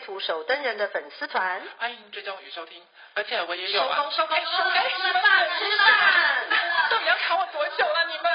[0.00, 2.82] 图手灯人的粉丝团，欢迎追踪与收听，
[3.14, 3.96] 而且我也有啊。
[3.96, 5.22] 收工收工收工，吃饭
[5.58, 5.88] 吃饭，
[6.90, 8.30] 到底要卡我多久了你们？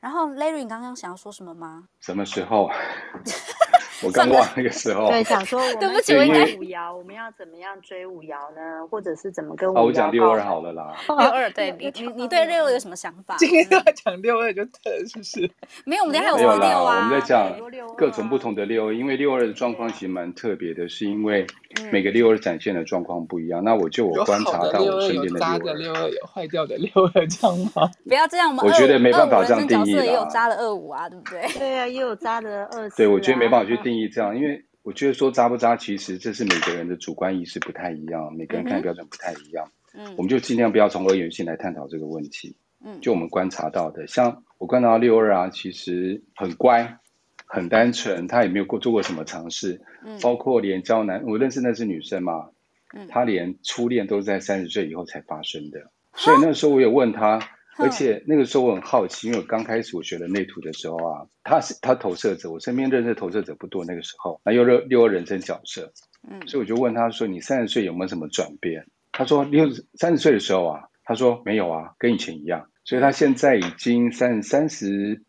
[0.00, 1.88] 然后 Larry，你刚刚想要说什么吗？
[2.00, 2.70] 什么时候？
[4.04, 8.86] 我刚忘那个时候， 对，想说我们对不起，我应该五爻，我们要怎么样追五爻呢？
[8.90, 9.80] 或者是怎么跟五爻？
[9.80, 10.94] 哦，我讲六二好了啦。
[11.08, 13.36] 六二，对你，你你对六二有什么想法？
[13.38, 15.50] 今天要讲六二就对了，是不是？
[15.84, 17.04] 没有，我们等下还有四六啊。
[17.04, 17.52] 我们在讲
[17.96, 21.46] 各种不同的六二，因为六二的状况其实蛮特别的，是因为
[21.90, 23.62] 每个六二展现的状况不一样。
[23.64, 27.90] 那我就我观察到我身边的六二，有坏掉的六二，这样吗？
[28.06, 29.92] 不要这样，我们我觉得没办法这样定义。
[30.04, 31.40] 也有渣的二五啊，对不对？
[31.58, 32.96] 对啊，也有渣的二四。
[32.96, 34.64] 对，我觉得没办法去定义这样，因为。
[34.84, 39.66] 我觉得说渣不渣，其实这是每个人的主观意识不太一样，每个人看标准不太一样。
[39.94, 42.54] 嗯，我们就尽量不要从二元性来探讨这个问题。
[42.84, 46.98] 嗯，就我们观察到的，像我观察到六二啊，其实很乖，
[47.46, 49.80] 很单纯，他也没有过做过什么尝试。
[50.04, 52.50] 嗯，包括连交男，我认识那是女生嘛，
[52.92, 55.90] 嗯，他连初恋都是在三十岁以后才发生的。
[56.12, 57.40] 所以那时候我也问他。
[57.76, 63.84] 而且那个时候我很好奇，因为我刚开始我学的内图的时候啊，他是他投射者，我身边认识的投射者不多。
[63.84, 65.92] 那个时候，那又六六二人生角色，
[66.28, 75.22] 嗯，所以我就问他说：“你三十岁有没有什么转变？”他说：“六三十岁的时候啊，他说没有啊，跟以前一样。”所以他现在已经三三十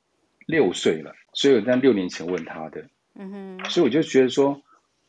[0.46, 1.14] 六岁了。
[1.34, 4.62] 所以我在六年前问他的，嗯哼，所以我就觉得说，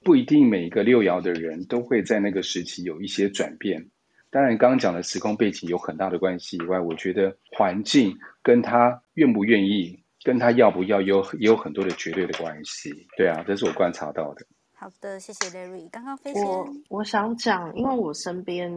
[0.03, 3.91] 不一定每一个六爻的人都会在那个时期有一些转变。
[4.37, 12.93] 当然，刚刚讲的时空背景有很大的关系以外，我觉得环境跟他愿不愿意，跟他要不要有也有很多的绝对的关系。
[13.17, 14.45] 对啊，这是我观察到的。
[14.75, 15.89] 好的，谢谢 Larry。
[15.89, 18.71] 刚刚飞我我想讲，因为我身边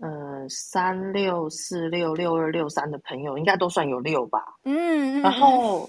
[0.00, 4.38] 呃三六四六六二六三的朋友，应该都算有六吧。
[4.64, 5.88] 嗯，然后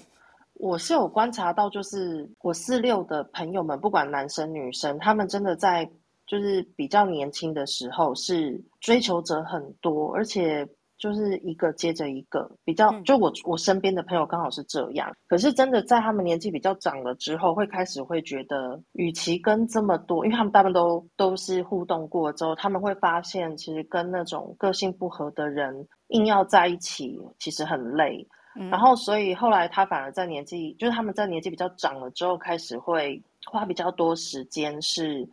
[0.54, 5.90] 我是有观察到，就是我四六的朋友们，不管男生女生，他们真的在。
[6.28, 10.68] 就是比较年轻的时候，是追求者很多，而且
[10.98, 15.10] 就是一个接着一个，比较就我我身边的朋友刚好是这样。
[15.26, 28.26] 可是真的在他们年纪比较长了之后，会开始会觉得，与其跟这么多，因为他们大部分都都是互动过之后，他们会发现，其实跟那种个性不合的人硬要在一起，其实很累。
[28.58, 28.68] 嗯。
[28.68, 35.26] 然后所以后来他反而在年纪，就是他们在年纪比较长了之后，开始会花比较多时间是。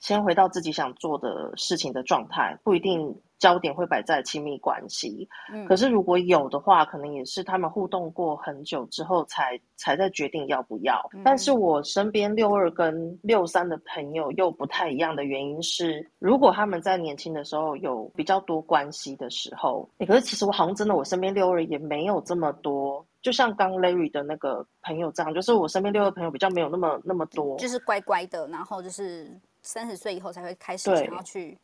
[0.00, 5.28] 先回到自己想做的事情的状态，不一定焦点会摆在亲密关系。
[5.52, 11.00] 嗯，可是如果有的话，可能也是他们互动过很久之后才才在决定要不要。
[11.14, 23.04] 嗯，但是我身边六二跟六三的朋友又不太一样的原因是，如果他们在年轻的时候有比较多关系的时候，欸，可是其实我好像真的我身边六二也没有这么多。
[23.20, 29.28] 就像刚 Larry 的那个朋友这样，就是我身边六二朋友比较没有那么那么多，就是乖乖的，然后就是。
[29.68, 31.58] 三十岁以后才会开始想要去，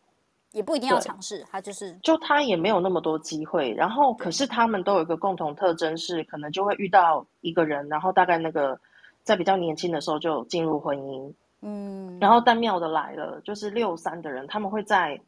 [0.53, 1.42] 也不一定要尝试。
[1.50, 3.72] 他就是，就他也没有那么多机会。
[3.72, 8.78] 然后，可是他们都有一个共同特征是，可能就会遇到一个人，然后大概那个
[9.22, 11.32] 在比较年轻的时候就进入婚姻。
[11.62, 15.19] 嗯，然后但妙的来了，就是六三的人，他们会在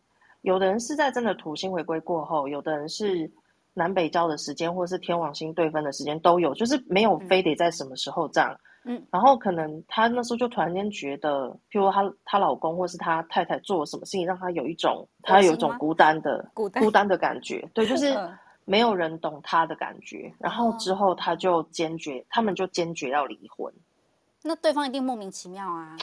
[0.43, 3.31] 有的人是在真的土星回归过后，有的人是
[3.77, 8.59] 南北交的时间，或是天王星对分的时间都有，就是没有非得在什么时候这样。
[8.87, 18.17] 嗯，然后可能她那时候就突然间觉得，譬如她她老公或是她太太做了什么事情，让她有一种她有一种孤单的孤单，孤单的感觉，对， 就是
[18.65, 20.33] 没有人懂她的感觉。
[20.39, 23.71] 然后之后她就坚决，他们就坚决要离婚。
[24.43, 25.97] 那对方一定莫名其妙啊。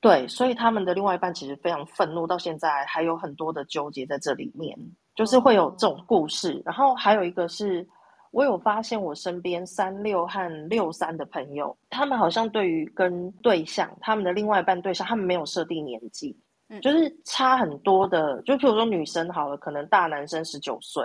[0.00, 4.78] 对，所以他们的另外一半其实非常愤怒，到现在还有很多的纠结在这里面，
[5.18, 6.62] 就是会有这种故事。
[6.64, 7.84] 然后还有一个是。
[8.30, 16.38] 我有发现，我身边三六和六三的朋友，他们好像对于跟对象，他们的另外一半对象，他们没有设定年纪，
[16.68, 18.42] 嗯，就是差很多的。
[18.42, 21.02] 就譬如说女生好了，可能大男生十九岁，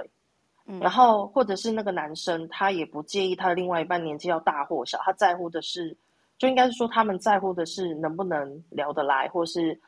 [0.68, 5.98] 嗯，然后或者是那个男生，他也不介意他的另外一半年纪要大或小，他在乎的是，
[6.38, 9.80] 就应该是说他们在乎的是能不能聊得来，或是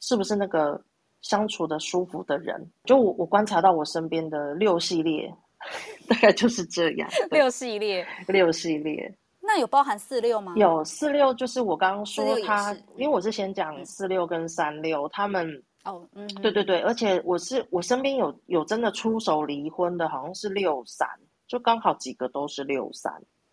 [0.00, 0.82] 是不是那个
[1.22, 2.70] 相处的舒服的人。
[2.84, 5.32] 就我我观察到我身边的六系列。
[6.08, 9.12] 大概就是这样， 六系列，六系列。
[9.40, 10.52] 那有包含四六吗？
[10.54, 21.08] 有四六，就是我刚刚说他，因为我是先讲四六跟三六，他们哦，嗯，对对对，而且我是我身边有有真的出手离婚的，好像是六三，
[21.48, 23.12] 就刚好几个都是六三，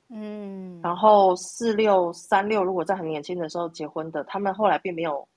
[0.10, 5.28] 嗯，然后四六三六，如果在很年轻的时候结婚的，他们后来并没有，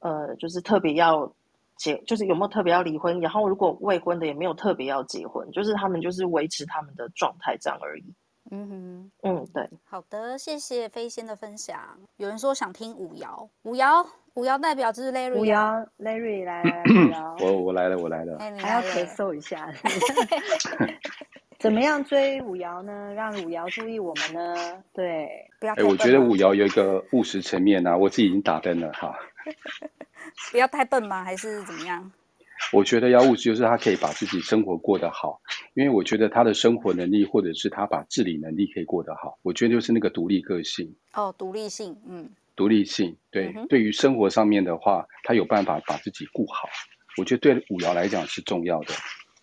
[0.00, 1.30] 呃，就是特别要
[1.78, 8.04] 结，就是有没有特别要离婚，然后如果未婚的也没有特别要结婚，就是他们就是维持他们的状态这样而已。
[8.50, 11.78] 嗯哼，嗯，对，好的，谢谢飞仙的分享。
[12.16, 19.70] 有人说想听五爻，五爻，五爻代表就是 Larry，五爻，Larry 来来， 五爻，我我来了，我来了，还要咳嗽一下。
[21.60, 23.12] 怎么样追五爻呢？
[23.14, 24.82] 让五爻注意我们呢？
[24.94, 25.28] 对，
[25.60, 25.74] 不要。
[25.74, 29.14] 哎，我觉得五爻有一个务实层面啊，我自己已经打灯了哈。
[30.50, 31.24] 不要太笨吗？
[31.24, 32.10] 还是怎么样？
[32.72, 35.40] 我觉得要务实，就是他可以把自己生活过得好，
[35.74, 40.92] 因为我觉得他的生活能力，或者是他把自理能力可以过得好，我觉得就是那个独立个性。
[41.14, 46.68] 哦，独立性，嗯，独立性，对，嗯、对于生活上面的话，他有办法把自己顾好，
[47.16, 48.94] 我觉得对五爻来讲是重要的。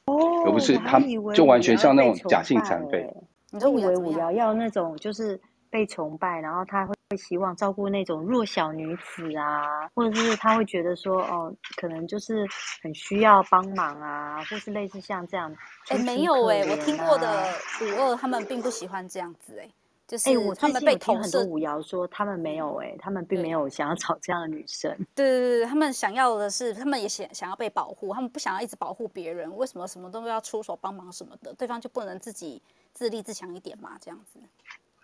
[0.07, 0.99] 哦，而不是他
[1.33, 3.09] 就完全像那种假性残废。
[3.51, 5.39] 你说以为五爻要那种就是
[5.69, 6.94] 被崇拜，然后他会。
[7.15, 12.45] 会希望照顾那种弱小女子啊，或者是他会觉得说，哦，可能就是
[12.83, 15.56] 很需要帮忙啊，或是类似像这样。
[15.88, 19.73] 哎，没有哎、欸，我听过的五二他们并不喜欢这样子哎、欸，
[20.06, 21.21] 就是他们被投射。
[21.21, 24.91] 很多五爻说他们没有哎、欸，他们并没有想要找这样的女生。
[25.15, 29.56] 对对对，他们想要的是，他们也想想要被保护，他们不想要一直保护别人。
[29.56, 31.53] 为什么什么都要出手帮忙什么的？
[31.53, 32.61] 对方就不能自己
[32.91, 33.97] 自立自强一点嘛？
[34.01, 34.39] 这样子。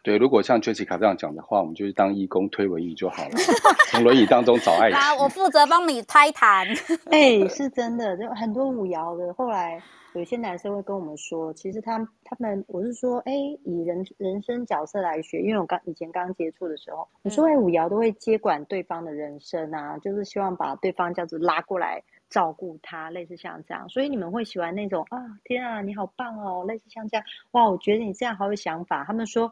[0.04, 3.32] 对，如果像 Jessica 这样讲的话，我们就是当义工推轮椅就好了，
[3.92, 4.98] 从轮椅当中找爱情。
[5.00, 6.68] 啊，我负责帮你拍弹。
[7.12, 9.32] 哎、欸，是真的，就很多五爻的。
[9.36, 9.80] 后来
[10.14, 23.88] 有些男生会跟我们说，其实他他们，我是说，哎、欸，以人人生角色来学，因为我刚以前刚接触的时候，我说，哎、欸，五爻都会接管对方的人生啊，就是希望把对方这样子拉过来照顾他，类似像这样。
[23.88, 29.04] 所以你们会喜欢那种啊，天啊，你好棒哦，类似像这样，哇，我觉得你这样好有想法。
[29.04, 29.52] 他们说。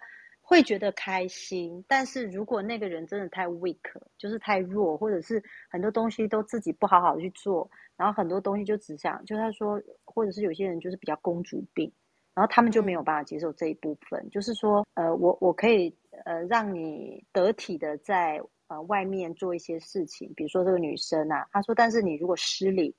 [0.50, 3.78] 会觉得开心，但是如果那个人真的太 weak，
[4.18, 11.94] 就是太弱，或者是很多东西都自己不好好去做，然后很多东西就只想，就他说，或者是有些人就是比较公主病，
[12.34, 22.96] 然后他们就没有办法接受这一部分，嗯、就是说，呃，我我可以呃让你得体的在呃外面做一些事情，比如说这个女生啊，她说，但是你如果失礼，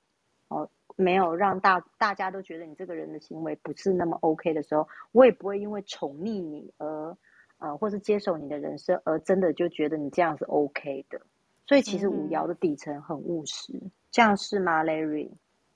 [0.47, 7.17] 哦、呃，没有让大大家都觉得你这个人的行为不是那么 OK 的时候，我也不会因为宠溺你而。
[7.61, 11.21] 啊、呃，或是接受你的人生，而真的就觉得你这样是 OK 的，
[11.67, 15.29] 所以其实五爻的底层很务实，嗯、这样是吗，Larry？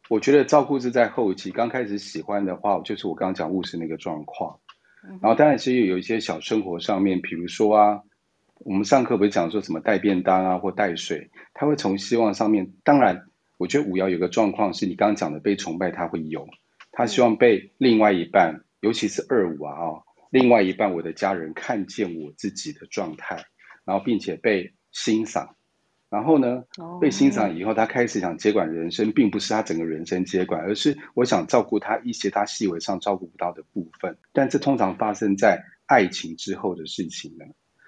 [0.10, 4.60] 我觉得照顾是在后期，刚开始喜欢的话，就是我刚刚讲务实那个状况。
[5.04, 8.02] 嗯、然后当然是有一些小生活上面，比如说啊，
[8.60, 12.74] 我们上课不是讲说什么带便当啊或带水，他会从希望上面。
[12.84, 13.26] 当然，
[13.58, 16.48] 我觉得五爻有个状况是你刚刚讲的被崇拜，他会有，
[16.92, 20.04] 他希望被另外一半，嗯、尤其是二五啊哦。
[20.36, 23.46] 另外一半，我的家人看见我自己的状态，
[23.86, 25.56] 然后并且被欣赏，
[26.10, 26.66] 然后呢，
[27.00, 34.18] 被欣赏以后，他开始想接管人生，并不是他整个人生接管，而是我想照顾他一些他细微上照顾不到的部分。
[34.34, 37.46] 但这通常发生在爱情之后的事情呢。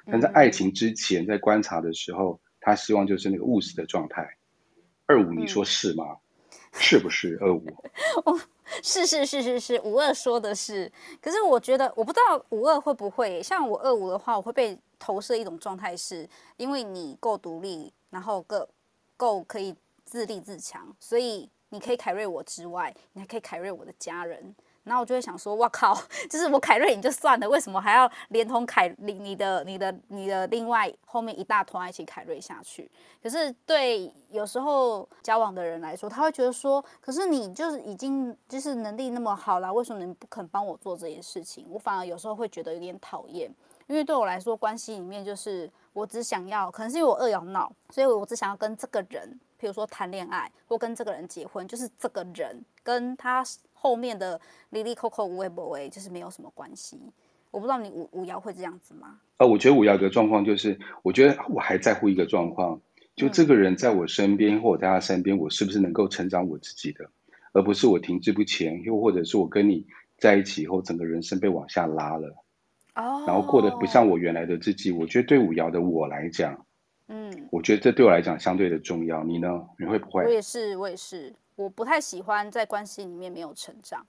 [0.10, 4.26] 但在爱情之前，在观察的时候，他希望就是那个务实的状态。
[5.06, 6.06] 二五，你说是吗？
[6.80, 7.66] 是不是二五？
[8.84, 10.92] 是是是是是，五二说的是，
[11.22, 18.68] 可是我觉得我不知道五二会不会像我二五的话，我会被投射一种状态，是因为你够独立，然后够
[19.16, 24.56] 够可以自立自强，所以你可以凯瑞我之外，你还可以凯瑞我的家人。
[24.88, 25.94] 然后我就会想说，哇靠，
[26.30, 32.90] 就是我凯瑞你就算了，为什么还要连同凯你你的你的你的另外后面一大团一起凯瑞下去？
[33.22, 41.68] 可是对有时候交往的人来说，他会觉得说，可是你就是已经就是能力那么好了，为什么你不肯帮我做这件事情？
[41.70, 43.54] 我反而有时候会觉得有点讨厌，
[43.88, 53.44] 因为对我来说，关系里面就是我只想要，可能是因为我二爻闹，所以我只想要跟这个人，比如说谈恋爱或跟这个人结婚，就是这个人跟他。
[53.80, 54.40] 后面的
[54.72, 57.00] 哩哩扣扣无为不为，就是没有什么关系。
[57.52, 59.20] 我不知道你五五爻会这样子吗？
[59.38, 62.80] 呃，我觉得五爻的状况就是，我觉得我还在乎一个状况，
[63.16, 67.10] 就这个人在我身边、嗯、或我在他身边，我是不是能够成长我自己的，
[67.54, 69.86] 而不是我停滞不前，又或者是我跟你
[70.18, 72.36] 在一起以后，整个人生被往下拉了，
[72.96, 74.92] 哦，然后过得不像我原来的自己。
[74.92, 76.66] 我觉得对五爻的我来讲，
[77.08, 79.24] 嗯，我觉得这对我来讲相对的重要。
[79.24, 79.48] 你呢？
[79.80, 80.24] 你会不会？
[80.26, 81.34] 我也是，我也是。
[81.56, 84.06] 我不太喜欢在关系里面没有成长，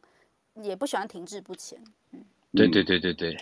[0.62, 1.78] 也不喜欢停滞不前。
[2.12, 2.24] 嗯，
[2.54, 3.36] 对对对对对。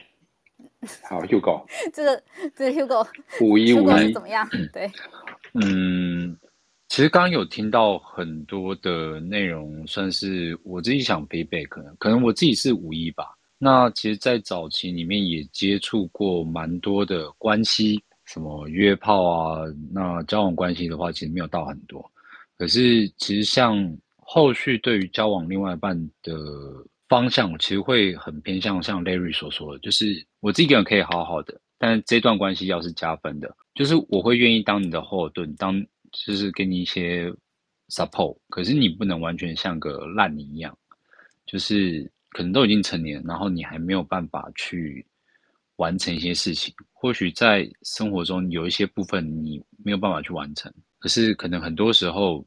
[1.08, 2.22] 好，Hugo， 这个
[2.54, 3.06] 这个 Hugo
[3.44, 4.48] 五一五一怎么样？
[4.72, 4.90] 对，
[5.54, 6.36] 嗯，
[6.88, 13.36] 其实刚刚有听到很多的内容，算是我自己想 feedback，可能可能我自己是五一吧。
[13.58, 22.04] 那其实，在早期里面也接触过蛮多的关系，什么约炮啊，那交往关系的话，其实没有到很多。
[22.58, 26.34] 可是，其实像后续对于交往另外一半的
[27.08, 35.80] 方向，其实会很偏向像 Larry 所说的，就是我自己一个人可以好好的，但是这段关系要是加分的，就是我会愿意当你的后盾，当
[36.12, 37.32] 就是给你一些
[37.88, 40.76] support，可是你不能完全像个烂泥一样，
[41.46, 42.10] 就是。
[42.30, 45.06] 可能都已经成年，然后你还没有办法去
[45.76, 46.74] 完成一些事情。
[46.92, 52.44] 或许在生活中有一些部分你没有办法去完成，可是可能很多时候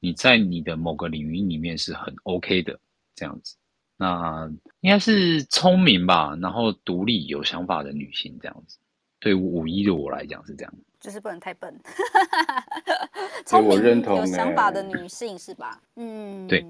[0.00, 2.78] 你在你的某个领域里面是很 OK 的
[3.14, 3.56] 这样子。
[3.96, 8.78] 那应该是聪明吧，然后独立有想法的女性这样子。
[9.18, 10.74] 对五一的我来讲是这样。
[11.00, 11.74] 就是不能太笨，
[13.46, 15.80] 聪明我认同有想法的女性是吧？
[15.96, 16.60] 嗯，对。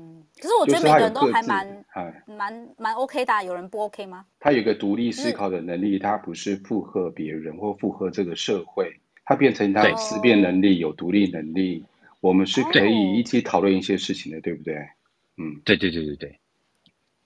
[0.40, 1.84] 可是我觉得每个人都还蛮
[2.24, 4.24] 蛮蛮 OK 的，有人不 OK 吗？
[4.38, 11.84] 他有一个独立思考的能力，他不是附和别人或附和这个社会，他变成他有思辨能力、有独立能力，
[12.20, 14.76] 我们是可以一起讨论一些事情的，对不对？
[15.36, 16.38] 嗯，对对对对对。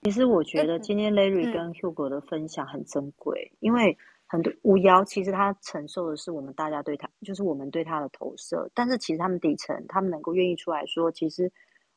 [0.01, 3.97] 其实我觉得今天 Larry 跟 Hugo 的分享很珍贵，因为。
[4.35, 8.69] 很多五爻其实他承受的是我们大家对他，就是我们对他的投射。
[8.73, 11.49] 但是其实他们底层，他们能够愿意出来说，其实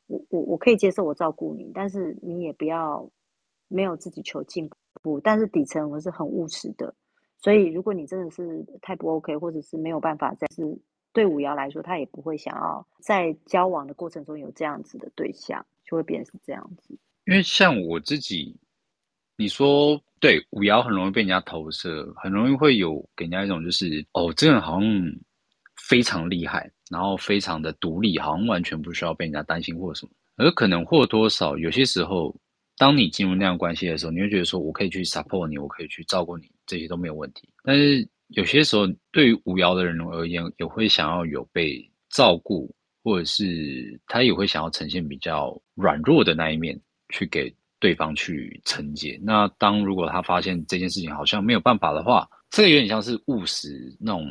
[0.07, 3.11] 我我我可以接受我照顾你，但是你也不要
[3.67, 4.71] 没有自己求进
[5.03, 5.19] 步。
[5.19, 6.95] 但是底层我是很务实的，
[7.39, 10.63] 所以如果你真的是太不 OK，或者是没有办法，再是
[11.13, 16.97] 对五爻来说，他也不会想要在交往的过程中有这样子的对象，就会变成这样子。
[17.25, 18.57] 因为像我自己，
[19.37, 20.01] 你说。
[20.21, 24.91] 对，五爻很容易被人家投射，很容易会有给人家一种就是，哦，这个人好像
[25.89, 30.13] 非常厉害，然后非常的独立，好像完全不需要被人家担心或者什么。
[30.37, 32.35] 而可能或多少有些时候，
[32.77, 37.49] 当你进入那样关系的时候，你会觉得说，我可以去 support 你，我可以去照顾你，这些都没有问题。
[37.63, 46.79] 但是有些时候，对于五爻的人而言，也会想要有被照顾，或者是他也会想要呈现比较软弱的那一面
[47.11, 47.55] 去给。
[47.79, 49.19] 对方去承接。
[49.23, 54.27] 那当如果他发现这件事情好像没有办法的话，这个有点像是务实那种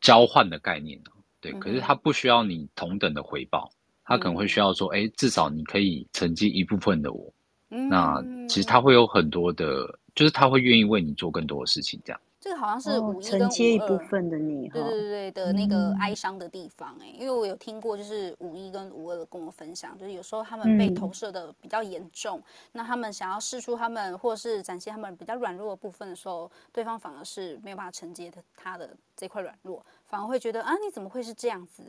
[0.00, 1.00] 交换的概念，
[1.40, 1.52] 对。
[1.54, 3.70] 可是他不需要你同等的回报，
[4.04, 7.32] 他可能会需要说，哎，至少你可以承接一部分的我。
[7.68, 12.20] 那其实他会有很多的，就是他会愿意为你做更多的事情，这样。
[12.40, 31.82] 这个好像是五一跟五二，承接一部分的你，对对对的那个哀伤的地方哎、欸，因为我有听过，就是五一跟五二的跟我分享，就是有时候他们被投射的比较严重，嗯、那他们想要试出他们或是展现他们比较软弱的部分的时候，对方反而是没有办法承接的他的这块软弱，反而会觉得啊，你怎么会是这样子？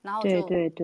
[0.00, 0.30] 然后就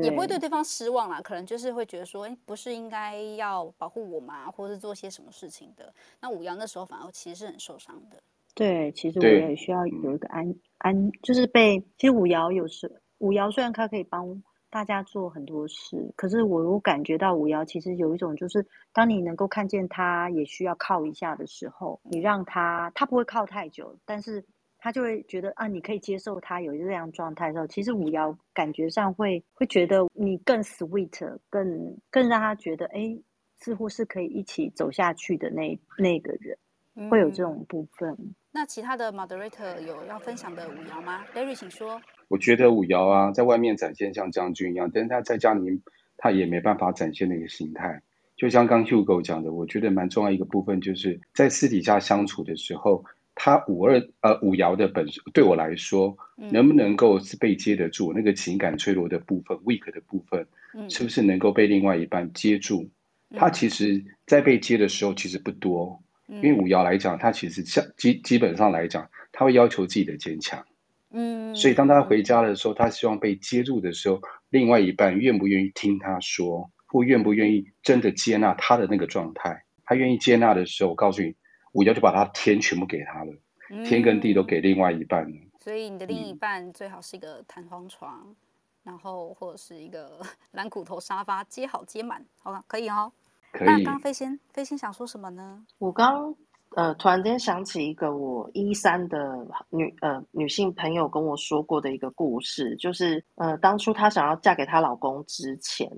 [0.03, 4.51] 也不会对对方失望啦，可能就是会觉得说，哎，不是应该要保护我吗？
[4.51, 5.91] 或是做些什么事情的？
[6.21, 8.23] 那五幺那时候反而其实是很受伤的。
[8.57, 11.79] 对，其实我也需要有一个安安，就是被。
[11.99, 24.43] 其实五爻有时，五爻虽然它可以帮大家做很多事，可是我我感觉到五爻其实有一种，就是当你能够看见他也需要靠一下的时候，你让他，他不会靠太久，但是
[24.79, 33.19] 他就会觉得啊，你可以接受他有这样状态的时候，其实五爻感觉上会会觉得你更 sweet，更更让他觉得哎，
[33.59, 38.17] 似乎是可以一起走下去的那那个人，会有这种部分。
[38.57, 42.01] 嗯那其他的 moderator 有要分享的五爻吗？Larry，请说。
[42.29, 45.79] 我觉得五爻啊，在外面展现像将军一样，但是他在家里面
[46.17, 48.01] 他也没办法展现那个形态。
[48.35, 60.47] 就像刚 Hugo 讲的，我觉得蛮重要一个部分，就是在私底下相处的时候，他五二呃五爻的本身对我来说，能不能够是被接得住、嗯、那个情感脆弱的部分、weak 的部分，
[60.89, 62.89] 是不是能够被另外一半接住？
[63.29, 66.01] 嗯、他其实，在被接的时候，其实不多。
[66.27, 70.67] 因为五爻来讲，他其实像基基本上来讲，他会要求自己的坚强。
[71.11, 79.65] 嗯，所以当他回家的时候，他希望被接住的时候，另外一半愿不愿意听他说，或愿不愿意真的接纳他的那个状态？
[79.85, 81.35] 他愿意接纳的时候，我告诉你，
[81.73, 83.33] 五爻就把他天全部给他了，
[83.71, 85.37] 嗯、天跟地都给另外一半了。
[85.61, 88.37] 所以你的另一半最好是一个弹簧床，嗯、
[88.83, 90.21] 然后或者是一个
[90.53, 93.13] 蓝骨头沙发，接好接满，好吧，可以哦。
[93.61, 95.65] 那刚飞仙飞仙想说什么呢？
[95.79, 96.35] 我刚
[96.75, 105.91] 呃突然间想起一个我一三的女呃女性朋友跟我说过的一个故事，就是呃当初她想要嫁给她老公之前，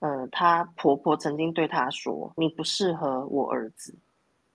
[0.00, 3.94] 呃她婆婆曾经对她说：“你不适合我儿子，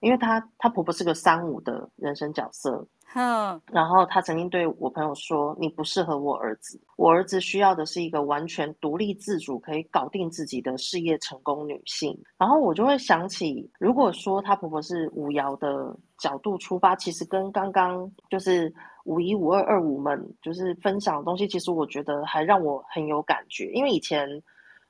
[0.00, 2.86] 因为她她婆婆是个三五的人生角色。
[3.14, 18.72] 嗯，然后他曾经对我朋友说：“你不适合我儿子，我儿子需要的是一个完全独立自主、可以搞定自己的事业成功女性。”然后我就会想起，如果说她婆婆是五爻的角度出发，其实跟刚刚就是
[19.04, 24.28] 五一、五二、二五们就是分享的东西，其实我觉得还让我很有感觉，因为以前。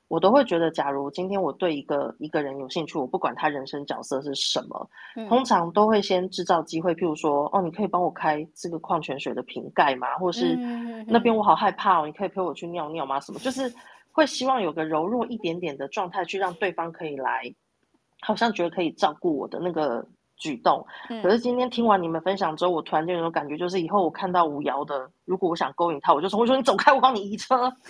[0.07, 10.15] 我都会觉得，假如今天我对一个一个人有兴趣，我不管他人生角色是什么，嗯、通常都会先制造机会，譬如说，哦，你可以帮我开这个矿泉水的瓶盖吗？
[10.19, 13.19] 或者是、嗯、那边我好害怕哦，你可以陪我去尿尿吗？
[13.19, 13.39] 什么？
[13.39, 13.73] 就是
[14.11, 17.51] 会希望有个柔弱一点点的状态，去让对方可以来，
[18.21, 20.07] 好像觉得可以照顾我的那个
[20.37, 20.85] 举动。
[21.09, 27.73] 嗯、可是今天听完你们分享之后，我突然间有种感觉，就是以后我看到五爻的，如果我想勾引他，我就说，我说你走开，我帮你移车。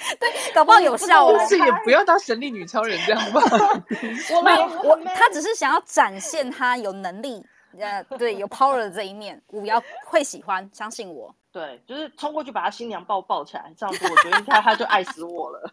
[0.18, 1.34] 对，搞不好有效哦。
[1.36, 3.40] 但是也不要当神力女超人这样吧。
[4.34, 7.44] 我没有，我他只是想要展现他有能力，
[7.78, 9.40] 呃，对，有 power 的这一面。
[9.48, 11.34] 五瑶会喜欢，相信我。
[11.52, 15.72] 对，就是冲过去把他新娘抱抱起来，这样子，我觉得他他就爱死我了。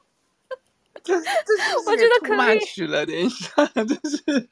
[1.03, 4.50] 这这是我觉得可以了，等一下，就是。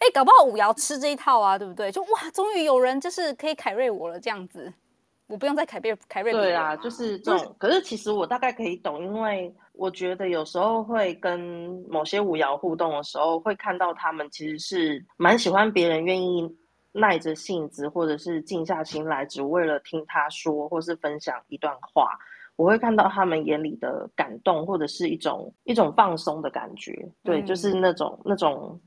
[0.00, 1.92] 哎，搞不好五瑶吃这一套啊，对不对？
[1.92, 4.72] 就哇，终于有人就是可以凯瑞我了，这样子。
[5.28, 6.32] 我不用再凯瑞凯瑞。
[6.32, 7.56] 对啊，就是这种。
[7.58, 11.40] 可是其实我大概可以懂，因为我觉得有时候会跟
[11.88, 16.48] 某些五爻互动的时候，会看到他们其实是蛮喜欢别人愿意
[16.92, 22.10] 耐着性子，或者是静下心来，只为了听他说，或是分享一段话。
[22.54, 27.06] 我会看到他们眼里的感动，或者是一种一种放松的感觉。
[27.22, 28.80] 对，嗯、就是那种那种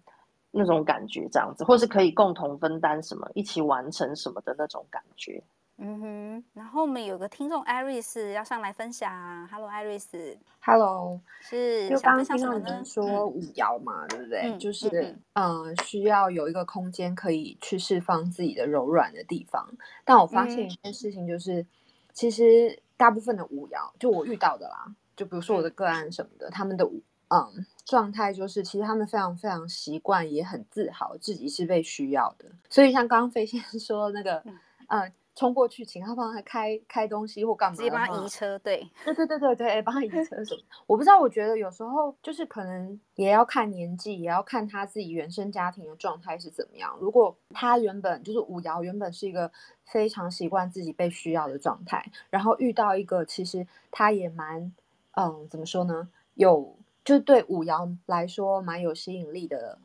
[0.50, 5.44] 那种感觉，这样子，或是可以共同分担什么，一起完成什么的那种感觉。
[5.82, 10.38] 嗯哼，然后我们有个听众 Iris 要上来分享，Hello Iris。
[10.60, 14.42] Hello，是就刚刚听到你说五爻嘛，嗯、对不对？
[14.42, 14.90] 嗯、就是
[15.34, 19.70] 嗯、呃，需要有一个空间可以去释放自己的柔软的地方。
[20.04, 21.68] 但我发现一件事情，就是、嗯、
[22.12, 26.84] 其实大部分的五爻，就我遇到的啦，就比如说我的个案什么的，嗯、他们的
[27.30, 32.50] 嗯状态就是，其实他们非常非常习惯，也很自豪自己是被需要的。
[32.70, 34.60] 所以像刚刚飞仙 说的那个，嗯。
[34.90, 37.78] 呃冲过去，请他帮他开开东西或干嘛？
[37.78, 40.62] 直接帮他移车，对，对对对对对，帮他移 车什么？
[40.86, 46.98] 我不知道，我觉得有时候就是可能也要看年纪，也要看他自己原生家庭的状态是怎么样。
[47.00, 49.50] 如果他原本就是五爻，原本是一个
[49.86, 54.74] 非常习惯自己被需要的状态，然后遇到一个其实他也蛮
[55.12, 56.10] 嗯，怎么说呢？
[56.34, 56.76] 有
[57.06, 59.80] 就是对五爻来说蛮有吸引力的，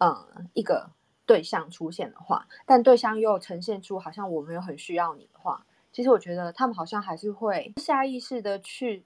[0.00, 0.90] 嗯，一个。
[1.28, 9.04] 对象出现的话，但对象又呈现出好像我没有很需要你的话，其实我觉得他们好像还是会下意识的去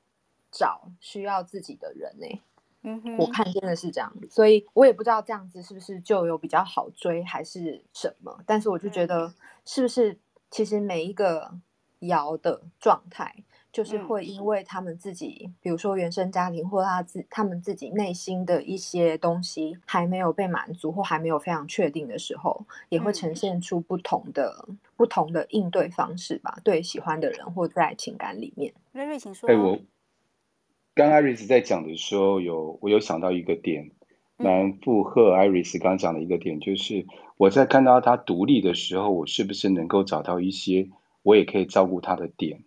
[0.52, 2.40] 找需要自己的人呢、欸。
[2.84, 10.16] 嗯哼，我看真的是这样，所以我也不知道这样子是不是就有比较好追还是什么，但是我就觉得是不是
[10.48, 11.52] 其实每一个
[12.00, 13.42] 爻的状态。
[13.72, 26.58] 就是会因为他们自己，嗯、比如说原生家庭，或他自他们自己内心的一些东西还没有被满足，或还没有非常确定的时候，也会呈现出不同的、嗯、不同的应对方式吧。
[26.62, 28.74] 对喜欢的人，或在情感里面。
[28.92, 29.48] 瑞瑞，请说。
[29.48, 29.78] 哎，我
[30.94, 33.90] 刚刚 Iris 在讲的时候，有我有想到一个点，
[34.36, 37.06] 蛮附和 Iris 刚刚讲的一个点，就是
[37.38, 40.90] 我在看到他独立的时候，我是不是能够找到一些
[41.22, 42.64] 我也可以照顾他的点？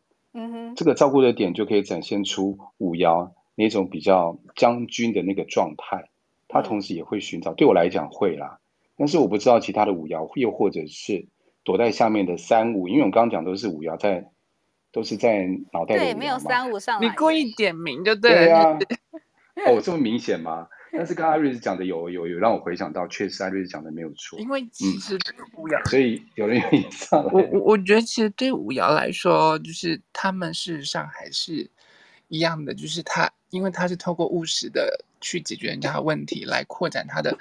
[0.76, 6.10] 这个照顾的点就可以展现出五爻那种比较将军的那个状态，
[6.48, 7.54] 他同时也会寻找。
[7.54, 8.60] 对我来讲会啦，
[8.98, 11.28] 但是我不知道其他的五爻，又或者是
[11.64, 14.30] 躲在下面的三五，因为我刚刚讲都是五爻在，
[14.92, 16.02] 都是在脑袋里。
[16.02, 17.08] 对，没有三五上来。
[17.08, 18.38] 你故意点名就对了。
[18.38, 18.80] 对啊。
[19.68, 20.68] 哦，这么明显吗？
[20.98, 24.40] 但是刚刚瑞斯讲的有有有让我回想到，确实瑞斯讲的没有错。
[24.40, 27.32] 因为其实对五爻，所以有人愿意 上来。
[27.32, 31.70] 我我我觉得其实对五爻来说，就是他们事实上还是
[32.30, 37.38] 一样的，就是他因为他是透过务实的去解决人家的问题，来扩展他的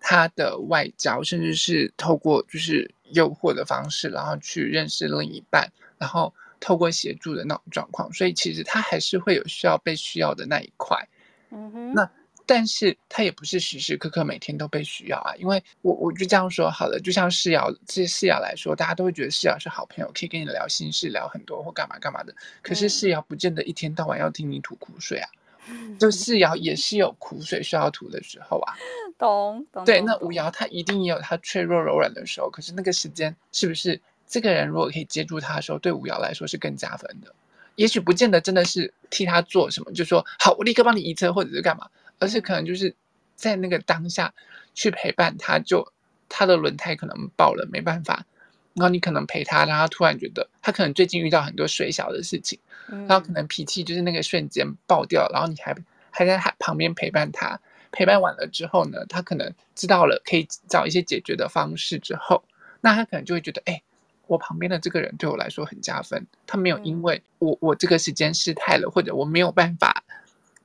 [0.00, 11.08] 他的外交，甚至是透过就是诱惑的方式，然后去认识另一半，然后透过协助的那种状况，所以其实他还是会有需要被需要的那一块。
[11.50, 12.10] 嗯哼，那。
[12.46, 22.34] 但是他也不是时时刻刻每天都被需要啊，因为我我就这样说好了，就像世瑶这世瑶来说，大家都会觉得世瑶是好朋友，可以跟你聊心事，聊很多或干嘛干嘛的。
[22.60, 25.28] 可是世瑶不见得一天到晚要听你吐苦水啊，
[25.68, 28.74] 嗯、就世瑶也是有苦水需要吐的时候啊。
[29.16, 29.84] 懂懂。
[29.84, 37.34] 对，那五瑶他一定也有他脆弱柔软的时候，可是那个时间是不是这个人如果可以接住他的时候，对五瑶来说是更加分的？
[37.76, 41.88] 也许不见得真的是替他做什么，就说好，我立刻帮你移车或者是干嘛。
[42.18, 42.94] 而是可能就是
[43.34, 44.32] 在那个当下
[44.74, 45.92] 去陪伴他，就
[46.28, 48.24] 他的轮胎可能爆了，没办法。
[48.74, 55.76] 然后你可能陪他，然后突然觉得他可能最近遇到很多水小的事情，然后可能脾气就是那个瞬间爆掉，然后你还
[56.10, 57.60] 还在他旁边陪伴他，
[57.92, 62.42] 陪伴完了之后呢，他可能知道了可以找一些解决的方式之后，
[62.80, 63.80] 那他可能就会觉得，哎，
[64.26, 70.02] 我旁边的这个人对我来说很加分，他没有因为我我这个时间失态了，或者我没有办法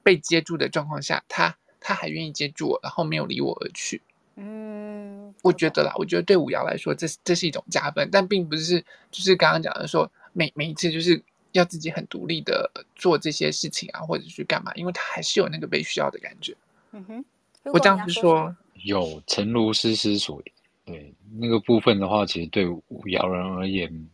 [0.10, 4.02] 被接住的状况下，他他还愿意接住我，然后没有离我而去。
[4.38, 16.58] 嗯，我觉得啦，我觉得对五瑶来说，这是这是一种加分，但并不是就是刚刚讲的说每每一次就是要自己很独立的做这些事情啊，或者去干嘛，因为他还是有那个被需要的感觉。
[16.93, 17.26] 嗯哼，
[17.65, 24.10] 我这样子说，有诚如诗诗所言，对那个部分的话，其实对五瑶人而言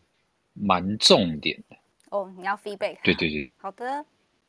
[0.51, 1.77] 蛮重点的。
[2.09, 2.97] 哦，你要 feedback？
[3.01, 3.49] 对对对。
[3.55, 4.05] 好的，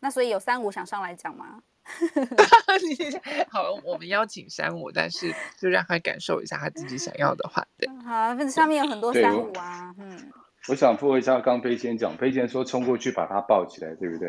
[0.06, 1.58] 那所以有三五想上来讲吗？
[3.50, 7.66] 好，我们邀请三五，但是就让他感受一下他自己想要的话。
[7.76, 9.92] 对， 好，那上面有很多三五啊。
[9.98, 10.30] 嗯，
[10.68, 14.28] 我想附和一下刚飞仙讲，飞仙说冲过去把他抱起来，对不对？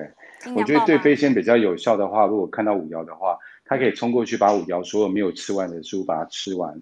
[0.56, 6.82] 我觉得对飞仙比较有效的话，如果看到五爻的话，他可以冲过去把五爻所有没有吃完的书把它吃完，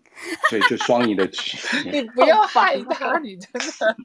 [0.50, 1.58] 所以就双赢的局。
[1.92, 3.98] 你不要害他，你真的。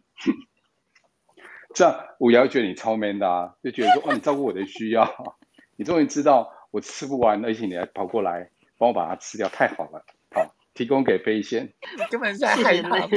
[1.75, 5.37] 这样五爻觉得你超 man 的啊，就觉得说哦，你照顾我的需要，
[5.77, 6.53] 你终于知道。
[6.73, 10.05] 我吃不完，而且你还跑过来帮我把它吃掉，太好了！
[10.33, 11.75] 好，提供给飞仙。
[12.09, 12.91] 根本是在害他。
[12.91, 12.97] 好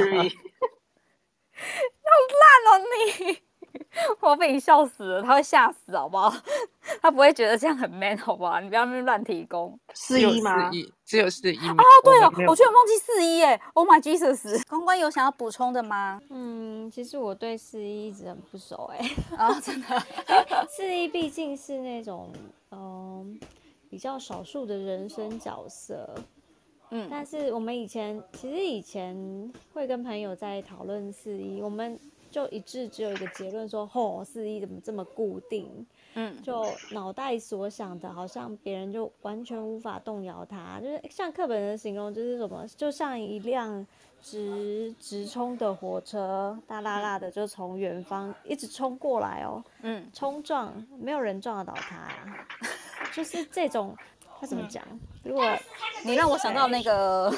[2.34, 3.43] 烂哦你！
[4.20, 6.32] 我被你笑死了，他会吓死，好不好？
[7.00, 8.60] 他不会觉得这样很 man，好不好？
[8.60, 9.78] 你不要那么乱提供。
[9.94, 10.70] 四一吗？
[11.04, 11.56] 只有四一。
[11.56, 14.62] 啊，对哦，我居然忘记四一哎！Oh my Jesus！
[14.68, 16.20] 公关有想要补充的吗？
[16.30, 19.10] 嗯，其实我对四一一直很不熟哎。
[19.36, 20.02] 啊，真的。
[20.68, 22.32] 四一毕竟是那种。
[22.76, 23.38] 嗯，
[23.88, 26.12] 比较少数的人生角色，
[26.90, 31.96] 嗯，但是我们以前其实以前会跟朋友在讨论四一，我们
[32.34, 35.86] 就一致只有一个结论说，吼，四一怎么这么固定？
[36.14, 43.86] 嗯，就脑袋所想的，好像别人就完全无法动摇它，就是像课本的形容，就是什么，就像一辆
[44.20, 52.08] 直直冲的火车，大啦啦的就从远方一直冲过来哦，嗯，冲撞，没有人撞得到他，
[53.14, 53.96] 就是这种。
[54.40, 54.84] 他怎么讲？
[55.24, 55.44] 如果
[56.04, 57.32] 你让我想到那个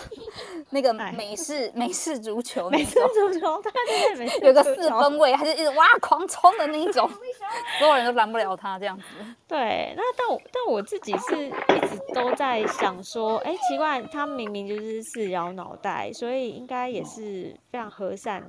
[0.71, 7.09] 那个美式美式足球，美式足球，对对对，有个四分卫，他就一直哇狂冲的那一种，
[7.79, 9.05] 所有人都拦不了他这样子。
[9.47, 18.43] 对，那但我但我自己是一直都在想说，哎，奇怪，他明明就是四摇脑袋，所以应该也是非常和善，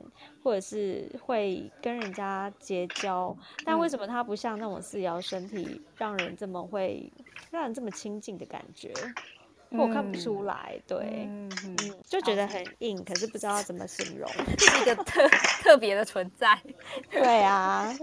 [0.44, 7.12] 或者是会跟人家结交，但为什么他不像那种四摇身体，让人这么会？
[7.52, 8.94] 让人这么亲近的感觉，
[9.70, 11.50] 我看不出来，嗯、对，嗯，
[12.06, 15.28] 就觉得很硬，可是不知道怎么形容，是一个 特
[15.62, 16.58] 特别的存在。
[17.12, 17.94] 对啊，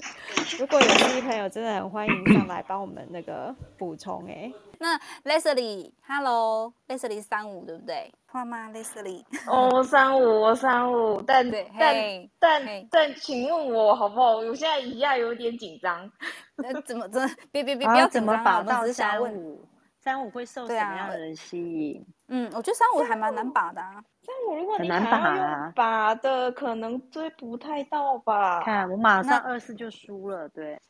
[0.58, 4.52] 如果有新朋友，真的很欢迎上来帮我们那个补充哎。
[4.78, 8.12] 那 Leslie，Hello，Leslie 三五对不对？
[8.26, 14.36] 话吗？Leslie，哦，我三五，我三五，但对但 hey, 但但，请问我好不好？
[14.38, 16.10] 我现在一下有点紧张。
[16.56, 17.28] 那怎么怎么？
[17.52, 18.64] 别别别，不要紧张啊！
[18.66, 19.58] 我只是想问，
[20.00, 22.04] 三五会受什么样的人吸引？
[22.26, 24.02] 嗯，我觉得三五还蛮难把的啊。
[24.22, 28.60] 三五如果你还要用把的，可能追不太到吧。
[28.62, 30.80] 看我马上二四就输了，对。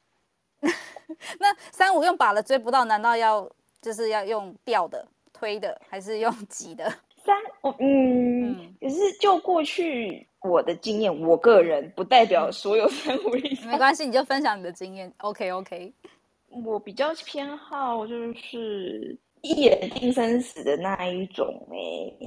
[1.39, 3.47] 那三五用把了追不到，难道要？
[3.85, 6.91] 就是要用吊的、推的，还是用 挤的？
[7.23, 13.71] 三，我嗯，可、嗯、是就过去我的经验，我个人不代表所有三五以上。
[13.71, 15.13] 没关系，你就分享你的经验。
[15.19, 15.93] OK OK，
[16.65, 21.77] 我比较偏好就是一眼定生死的那一种哎、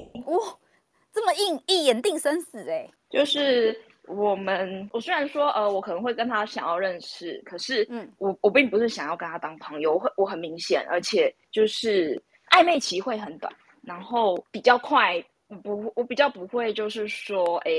[0.00, 0.22] 欸。
[0.26, 0.38] 哇，
[1.12, 3.76] 这么硬，一眼定生死哎、欸，就是。
[4.08, 15.22] 我们，我虽然说，呃，我可能会跟他想要认识，可是，嗯，我我并不是想要跟他当朋友，我会我很明显，而且就是暧昧期会很短，然后比较快，
[15.62, 17.70] 不，我比较不会就是说，哎，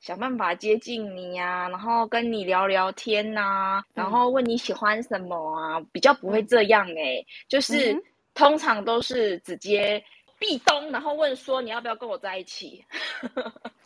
[0.00, 8.02] 想办法接近你呀、啊，然后跟你聊聊天呐、啊，然后问你喜欢什么啊，比较不会这样哎，就是、嗯、
[8.34, 10.02] 通常都是直接。
[10.40, 12.84] 壁咚，然后问说，你要不要跟我在一起？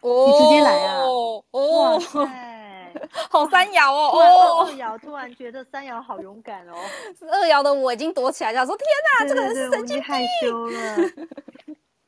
[0.00, 1.02] 哦，你直接来啊！
[1.50, 2.00] 哦，
[3.28, 4.10] 好三爻哦！
[4.14, 6.74] 哦，二爻突然觉得三爻好勇敢哦。
[7.30, 8.86] 二爻的我已经躲起来，想说天
[9.18, 10.78] 哪，这个人是神经病，害羞了。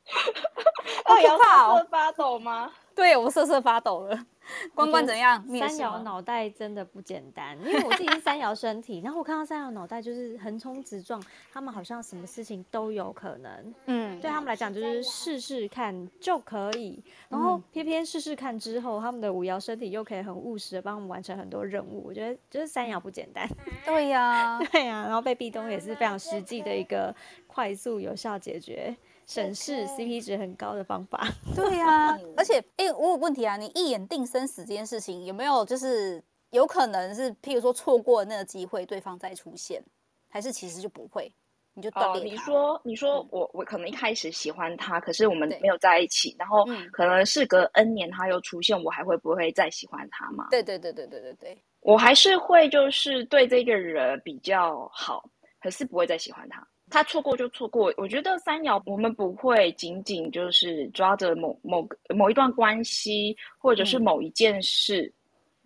[1.03, 1.85] 好可怕哦！
[1.91, 2.71] 发抖吗？
[2.97, 4.25] 对，我瑟瑟发抖了。
[4.73, 5.45] 关关怎样？
[5.59, 13.75] 三摇脑袋真的不简单，因为我自己是三摇身体，然后我看到三摇脑袋就是横冲直撞，他们好像什么事情都有可能。
[13.85, 22.03] 嗯，对他们来讲就是试试看就可以，然后偏偏试试看之后，他们的五摇身体又可以很务实的帮我们完成很多任务。
[22.07, 23.47] 我觉得就是三摇不简单。
[23.85, 27.13] 对呀，对呀，然后被壁咚也是非常实际的一个
[27.47, 28.95] 快速有效解决。
[29.27, 39.83] 省事 CP 值很高的方法， 对呀、啊，而且，哎、欸，我有问题啊，你一眼定生死这件事情有没有就是有可能是，譬如说错过那个机会，对方再出现，
[40.29, 41.29] 还是其实就不会，
[41.73, 50.47] 你就断裂、呃、你说，你说我我可能一开始喜欢他，可是我们没有在一起，然后可能事隔 N 年他又出现，我还会不会再喜欢他吗？
[50.51, 55.29] 对对对对对对对，我还是会就是对这个人比较好，
[55.61, 56.65] 可是不会再喜欢他。
[56.89, 65.13] 他错过就错过，我觉得三爻我们不会仅仅就是抓着某某个某一段关系，或者是某一件事，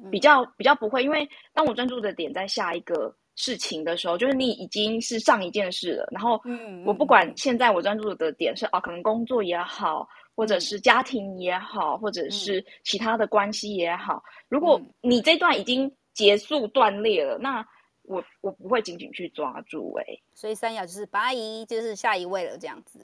[0.04, 6.42] 嗯、比较比较不会，因为当我专注的点在下一个事情的时候，就是你已经是上一件事了，然后
[6.86, 17.64] 我不管现在我专注的点是啊，可能工作也好，或者是家庭也好，或者是其他的关系也好，如果你这段已经结束断裂了，那。
[18.12, 23.00] 我我不会紧紧去抓住哎、欸，所以三爻就是八一，就是下一位了这样子。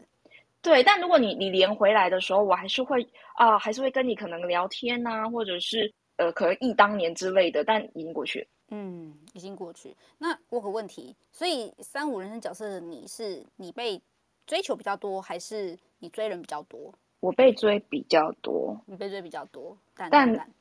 [0.61, 3.01] 对，但如果你你连回来的时候，我还是会
[3.35, 8.45] 啊、呃，还是会跟你可能聊天呐、啊，或者是呃，可能忆当年之类的，但已经过去。
[8.69, 9.95] 嗯，已经过去。
[10.17, 14.01] 那我有个问题，所以三五人生角色的你是你被
[14.45, 16.93] 追求比较多，还是你追人比较多？
[17.21, 20.51] 我被追比较多，你被追比较多，但但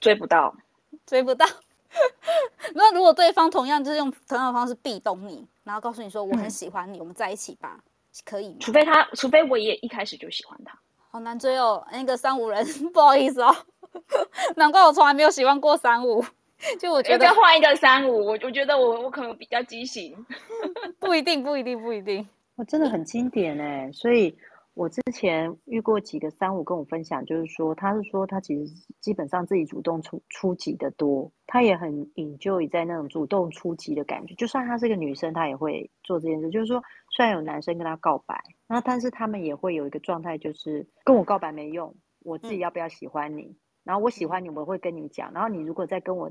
[0.00, 0.54] 追不到，
[1.06, 1.44] 追不到。
[2.74, 7.80] 那如果对方同样就是用同样的方式壁咚你，然后告诉你说我很喜欢你，嗯、我们在一起吧，
[8.24, 8.56] 可以吗？
[8.60, 10.78] 除非他，除非我也一开始就喜欢他，
[11.10, 11.86] 好难追哦。
[11.90, 13.54] 那个三五人， 不好意思哦，
[14.56, 16.24] 难怪我从来没有喜欢过三五。
[16.80, 20.16] 就我觉得换一个三五，我我觉得我我可能比较畸形，
[20.98, 22.26] 不一定，不一定，不一定。
[22.56, 24.36] 我真的很经典哎，所以。
[24.76, 34.34] 我之前遇过几个三五跟我分享，就是说，他是说他其实基本上自己主动出出击的多，他也很 enjoy 在那种主动出击的感觉。
[34.34, 36.50] 就算他是个女生，他也会做这件事。
[36.50, 43.44] 就是说，虽然有男生跟他告白，那但是他们也会有一个状态，就是跟我告白没用，我自己要不要喜欢你？
[43.44, 45.32] 嗯、然后我喜欢你，我会跟你讲。
[45.32, 46.30] 然后你如果再跟我，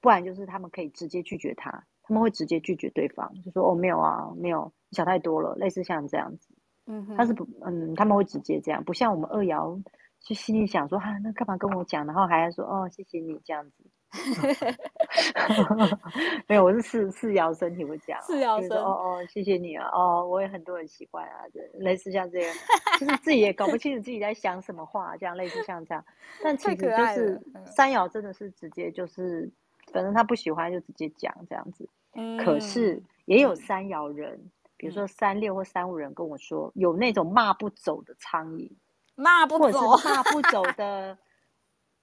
[0.00, 6.48] 不然就是他们可以直接拒绝他，他们会直接拒绝对方，就说哦没有啊，没有，你想太多了，类似像这样子。
[6.86, 9.82] 嗯，他是不，嗯，他们会直接这样，不像我们二爻，
[10.20, 13.84] 就心里想说，哈、啊，那干嘛跟我讲，然后还要说，哦，谢谢你这样子。
[16.46, 22.54] 没有，我是四四爻身体会讲，四爻身，哦哦，谢谢你啊，哦，我也很多人喜欢啊，这类似像这样，
[23.00, 26.04] 就是自己也搞不清楚自己在想什么话，这样类似像这样，
[26.44, 29.50] 但其实就是三爻真的是直接就是，
[29.92, 31.88] 反正他不喜欢就直接讲这样子。
[32.14, 34.50] 嗯，可是也有三爻人。
[34.76, 38.70] 比如说三六或三五人跟我说，有那种骂不走的苍蝇，
[39.14, 41.16] 骂不走，或者是骂不走 的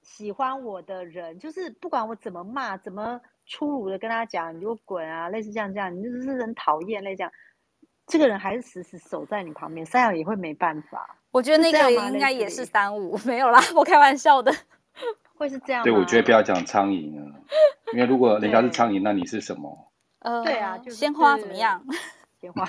[0.02, 7.32] 喜欢我的人，就是不管我怎么骂，怎么粗鲁的跟他讲，你就滚啊，类似这样这样，你就是很讨厌，类似这样，
[8.08, 11.18] 这个人还是死死守在你旁边，三爻也会没办法。
[11.32, 14.52] 我觉得那个应该也是三五， 没有啦，我开玩笑的，
[15.38, 15.84] 会是这样吗？
[15.84, 17.40] 对，我觉得不要讲苍蝇啊，
[17.94, 19.92] 因为如果人家是苍蝇，那你是什么？
[20.20, 21.84] 呃，对啊，就是、鲜花怎么样？
[22.42, 22.66] 电话，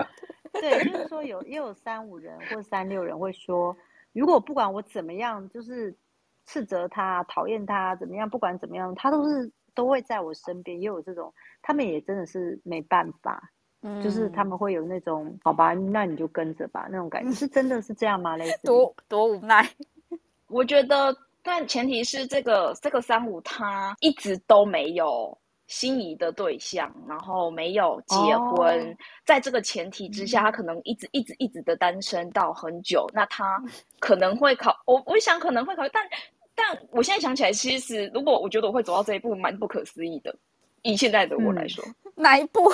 [0.52, 3.74] 对，就是说有也有三五人或三六人会说，
[4.12, 5.96] 如果不管我怎么样，就是
[6.44, 10.78] 斥责他、讨厌他怎么样，不管怎么样，他都是都会在我身边。
[10.80, 13.50] 也有这种，他们也真的是没办法，
[13.82, 18.36] 嗯，就是他们会有那种，好吧，那你就跟着吧那种感觉，是真的是这样吗？
[18.36, 19.66] 类似多多无奈，
[20.48, 25.36] 我觉得，但前提是这个这个三五他一直都没有。
[25.66, 28.96] 心仪的对象，然后没有结婚，oh.
[29.24, 33.04] 在这个前提之下，他可能一直一直一直的单身到很久。
[33.12, 33.60] 那他
[33.98, 36.08] 可能会考，我我想可能会考虑，但
[36.54, 40.34] 但我现在想起来，其实如果我觉得我会走到这一步，蛮不可思议的。
[40.82, 42.72] 以现在的我来说，嗯、哪一步？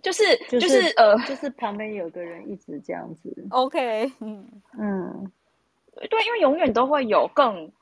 [0.00, 3.34] 就是就是、就是、呃，就是旁边有个人一直这样子。
[3.50, 4.48] OK，嗯
[4.78, 5.32] 嗯，
[6.08, 7.72] 对，因为永远都会有更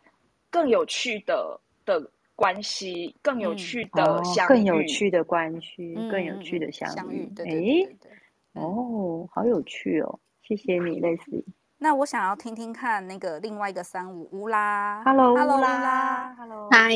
[0.49, 2.11] 更有趣的的。
[2.43, 7.33] 关系更有趣的相遇，更有趣的关系，嗯、更有趣的相遇。
[7.39, 7.89] 哎，
[8.55, 10.19] 哦，好有趣哦！
[10.43, 11.45] 谢谢你，类似。
[11.79, 16.91] 那我想要听听看那个另外一个三五乌拉，Hello，Hello 乌拉，Hello，嗨，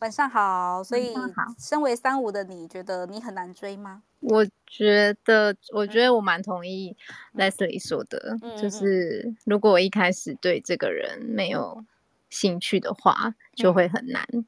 [0.00, 0.84] 晚上好。
[0.84, 1.14] 所以，
[1.58, 4.02] 身为三五的你觉得你很难追吗？
[4.20, 6.94] 我觉得，我觉得我蛮同意
[7.34, 11.82] Leslie 说的，嗯、就是如果我一开始对这个人没有
[12.28, 14.44] 兴趣的话，就会很难，嗯、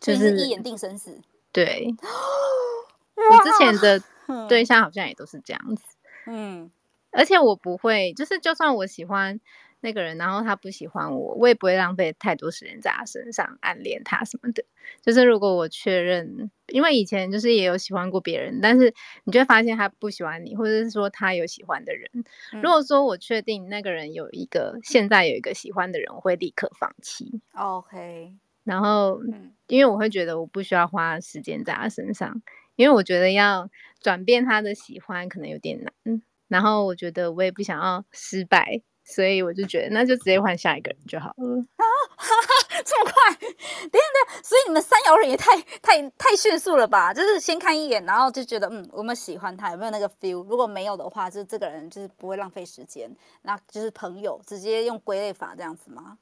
[0.00, 1.20] 就是一眼定生死。
[1.52, 1.86] 对，
[3.14, 4.02] 我之前的
[4.48, 5.84] 对象好像也都是这样子。
[6.26, 6.70] 嗯，
[7.10, 9.40] 而且我不会，就是就算我喜欢
[9.80, 14.64] 那个人，然后他不喜欢我，我也不会浪费太多时间在他身上暗恋他什么的。
[15.02, 22.08] 就是如果我确认，因为以前就是也有喜欢过别人，但是你就会发现他不喜欢你，或者是说他有喜欢的人。
[22.52, 27.40] 嗯、如果说我确定那个人有一个现在有一个喜欢的人，我会立刻放弃。
[27.54, 28.34] OK。
[28.64, 29.20] 然后，
[29.66, 32.40] 因为我会觉得我不需要花时间在他身上，
[32.76, 33.68] 因为我觉得要
[34.00, 36.22] 转变他的喜欢可能有点难。
[36.48, 38.82] 然后我觉得我也不想要失败。
[39.02, 41.58] 所以我就觉得，那就直接换下一个人就好了。
[41.76, 41.84] 啊，
[42.16, 43.34] 哈哈，这么快？
[43.90, 47.12] 等一下，所以你们三爻人也太太太迅速了吧？
[47.12, 50.44] 就是先看一眼，然后就觉得，嗯，我们喜欢他，有没有那个 feel？
[50.44, 53.10] 如果没有的话，就是这个人就是不会浪费时间，
[53.42, 56.18] 那就是朋友，直接用归类法这样子吗？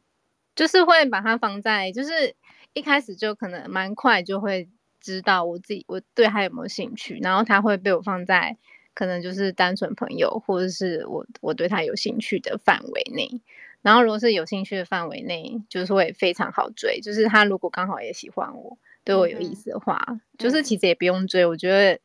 [0.58, 2.34] 就是会把它放在，就是
[2.72, 4.68] 一开始就可能蛮快就会
[5.00, 8.56] 知道我自己我对他有没有兴趣，然后他会被我放在。
[8.94, 13.40] 可能就是单纯朋友，或者是我我对他有兴趣的范围内。
[13.80, 17.00] 然后如果是有兴趣的范围内，就是会非常好追。
[17.00, 21.46] 就是他如果刚好也喜欢我，对我有意思的话，嗯、就是其实也不用追。
[21.46, 22.00] 我觉得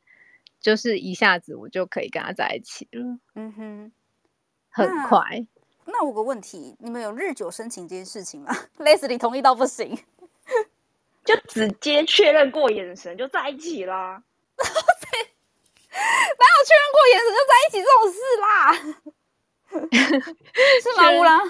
[0.62, 3.18] 就是一下子我就可以跟他在一起了。
[3.34, 3.92] 嗯哼，
[4.70, 5.48] 很快。
[6.04, 8.54] 那，那我有个问题，你们有日久生情这件事情吗？
[8.80, 9.98] Leslie 同意到不行，
[11.24, 14.22] 就直接确认过眼神就在一起啦。
[15.94, 18.52] 哪有确认过眼神就在一起这种事啦？
[20.82, 21.10] 是吗？
[21.18, 21.42] 乌拉，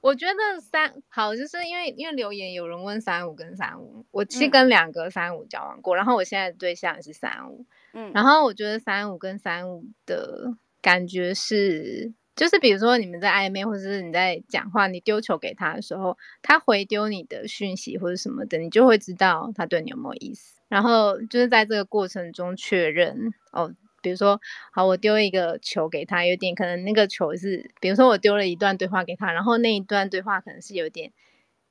[0.00, 20.58] 我觉得三好，就是因为因为留言有人问三五跟三五，我其实跟两个三五交往过，嗯、然后我现在的对象也是三五，嗯，然后我觉得三五跟三五的感觉是，就是比如说你们在暧昧，或者是你在讲话，你丢球给他的时候，他回丢你的讯息或者什么的，你就会知道他对你有没有意思。
[20.66, 24.40] 然后就是在这个过程中确认哦，比如说，
[24.72, 31.12] 好，我丢一个球给他，有点可能那个球是，比如说我丢了一段对话给他，然后那一段对话可能是有点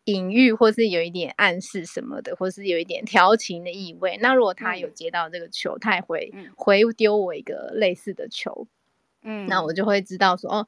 [0.04, 4.20] 隐喻，或是有一点暗示什么的，或是有一点调情的意味。
[4.22, 8.68] 那如果他有接到这个球，嗯、他也会回丢我一个类似的球，
[9.24, 10.68] 嗯，那我就会知道说，哦，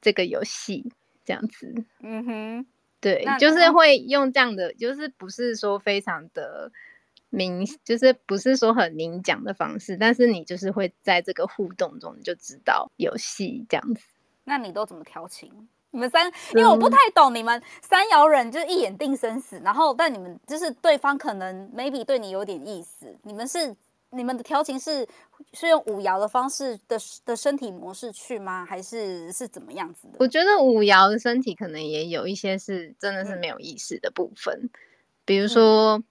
[0.00, 0.92] 这个游戏
[1.24, 2.66] 这样子，嗯哼，
[3.00, 6.70] 对，就是会用这样的，就是不是说非常的。
[7.34, 14.02] 明就是不是说很明讲的方式，但是你就是会在这个互动中你就知道游戏这样子。
[14.44, 15.50] 那你都怎么调情？
[15.92, 19.58] 你们三，因为我不太懂你们三摇人，就是一眼定生死。
[19.64, 23.74] 然后，但你们就是对方可能 maybe 对你有点意思，你们是
[24.12, 25.06] 你们的调情是
[25.52, 28.64] 是用舞摇的方式的的身体模式去吗？
[28.64, 30.14] 还是是怎么样子的？
[30.20, 34.70] 我觉得舞摇的身体可能也有一些是真的是没有意识的部分，嗯、
[35.24, 35.98] 比如说。
[35.98, 36.04] 嗯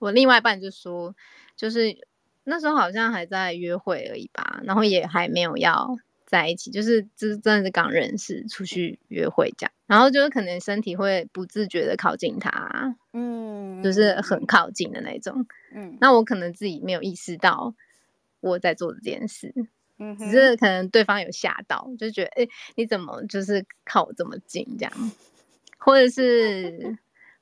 [0.00, 1.12] 我另外一半就说，
[1.56, 2.06] 就是
[2.44, 17.74] 那时候好像还在约会而已吧，然后也还没有要在一起，就是就是真的是刚认识，出去约会这样，然后就是可能身体会不自觉的靠近他，嗯，就是很靠近的那种，嗯，那我可能自己没有意识到
[18.40, 19.54] 我在做这件事，
[19.98, 24.92] 嗯，只是可能对方有吓到，就觉得哎、欸，你怎么就是靠我这么近这样，
[25.78, 26.98] 或者是。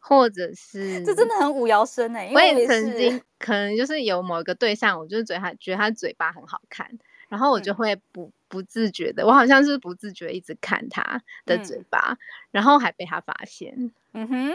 [0.08, 2.30] 或者是 这真的很五爻生哎！
[2.32, 6.88] 我也曾经可能就是有某一个对象，我就是嘴他觉得他嘴巴很好看，
[7.28, 12.16] 然后我就会不不自觉的，我好像是不自觉一直看他的嘴巴，
[12.50, 13.92] 然后还被他发现。
[14.12, 14.54] 嗯哼，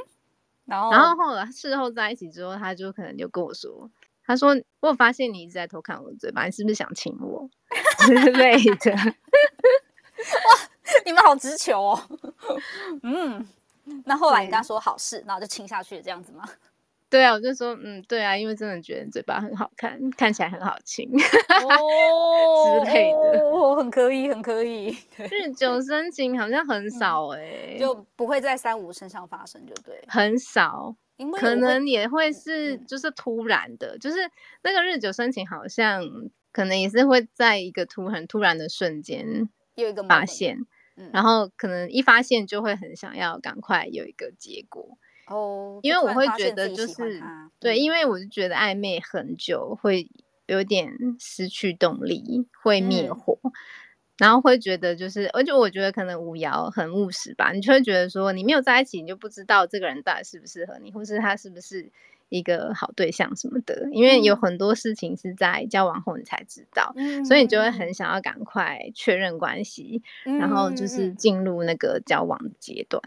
[0.65, 3.89] 然后然后后来事后在一起之后，他就可能就跟我说，
[4.25, 7.49] 他说我有发现你一直在偷看我的嘴巴，你是不是想亲我
[8.05, 8.91] 之类的？
[8.95, 10.69] 哇，
[11.05, 12.01] 你们好直球哦！
[13.03, 13.47] 嗯。
[14.05, 16.47] 那后来你跟他说好事，然后就亲下去这样子吗？
[17.11, 24.97] 对啊，我就说嗯，对啊，因为真的觉得嘴巴很好看，看起来很好亲哦之类的，哦，很可以，很可以。
[25.29, 34.17] 日久生情好像很少哎，就不会在三五身上发生，就对，很少，因为可能也会是就是突然的，嗯，就是
[34.63, 36.01] 那个日久生情好像
[36.53, 40.57] 可能也是会在一个突很突然的瞬间有一个发现。
[41.13, 44.99] 然后可能一发现就会很想要赶快有一个结果
[45.31, 47.21] 哦，因为我会觉得就是
[47.59, 50.07] 对，因为我就觉得暧昧很久会
[50.47, 53.37] 有点失去动力，会灭火。
[54.17, 61.91] 然后会觉得就是，而且我觉得可能五爻很务实吧，你就会觉得说你没有在一起，你就不知道这个人到底适不适合你，或是他是不是
[62.29, 63.89] 一个好对象什么的。
[63.91, 73.01] 因为有很多事情是在交往后你才知道，嗯、所以你就会很想要赶快确认关系，嗯、然后就是进入那个交往阶段。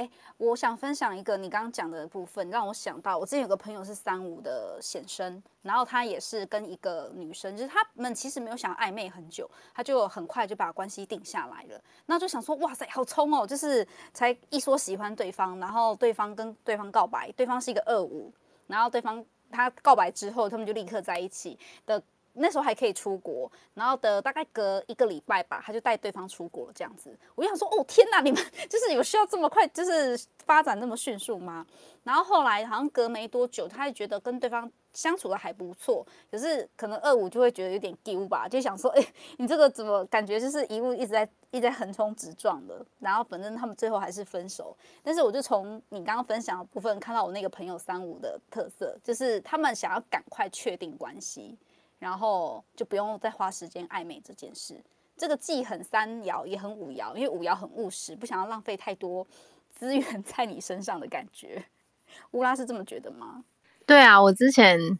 [0.00, 11.80] 欸我想分享一个你刚刚讲的部分，让我想到我之前有个朋友是三五的显生，然后他也是跟一个女生，就是他们其实没有想暧昧很久，他就很快就把关系定下来了。
[12.06, 13.46] 那就想说，哇塞，好冲哦！
[13.46, 18.32] 就是才一说喜欢对方，然后对方跟对方告白，对方是一个二五，
[18.66, 22.02] 然后对方他告白之后，他们就立刻在一起的。
[22.34, 27.16] 那时候还可以出国，然后的大概隔一个礼拜吧，他就带对方出国了这样子。
[27.34, 31.66] 我就想说，哦天哪，你们就是有需要这么快，就是发展那么迅速吗？
[32.02, 39.06] 然后后来好像隔没多久，他就觉得跟对方相处的还不错，可是可能二五就会觉得有点丢吧，就想说，哎，
[39.36, 42.84] 你这个怎么感觉就是一路一直在一直在横冲直撞的？
[43.00, 44.74] 然后反正他们最后还是分手。
[45.02, 51.56] 但是我就从你刚刚分享的部分看到我那个朋友三五的特色，就是他们想要赶快确定关系。
[52.00, 54.82] 然后就不用再花时间暧昧这件事，
[55.16, 59.26] 这个既很三爻也很五爻，因为五爻很务实，不想要浪费太多
[59.70, 61.62] 资源 在你身上的感觉。
[62.32, 63.44] 乌拉是这么觉得吗？
[63.86, 64.98] 对啊，我之前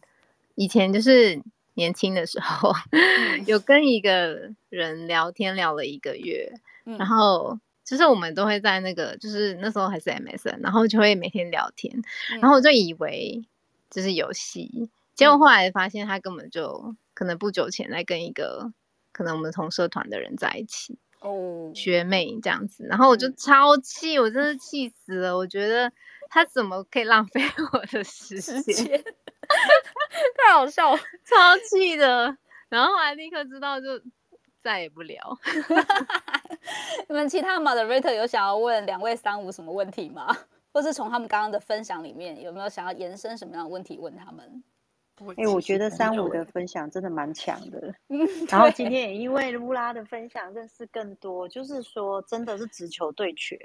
[0.54, 1.42] 以前就是
[1.74, 2.70] 年轻的时候，
[3.46, 6.52] 有跟一个人聊天聊了一个月，
[6.84, 12.02] 嗯、然后就是我们都会在那个，就是那时候还是 MSN，然后就会每天聊天，
[12.40, 13.42] 然后我就以为
[13.88, 14.90] 就是游戏。
[15.20, 18.72] 结果后来发现，他根本就可能不久前在跟一个
[19.12, 25.36] 可能我们同社团的人在一起哦，学妹这样子，然后我就超气，我真是气死了。
[25.36, 25.92] 我觉得
[26.30, 27.42] 他怎么可以浪费
[27.74, 29.04] 我的时间？
[30.38, 32.34] 太好笑了， 超气的。
[32.70, 34.00] 然后后来立刻知道，就
[34.62, 35.38] 再也不聊。
[37.10, 40.34] 你们其他 moderator 有想要问两位三五什么问题吗？
[40.72, 44.64] 或是从他们刚刚的分享里面，有没有想要延伸什么样的问题问他们？
[45.36, 47.94] 哎、欸，我觉得三五的分享真的蛮强的，
[48.48, 53.58] 然后今天也因为乌拉的分享认识更多，就是说真的是直球对决，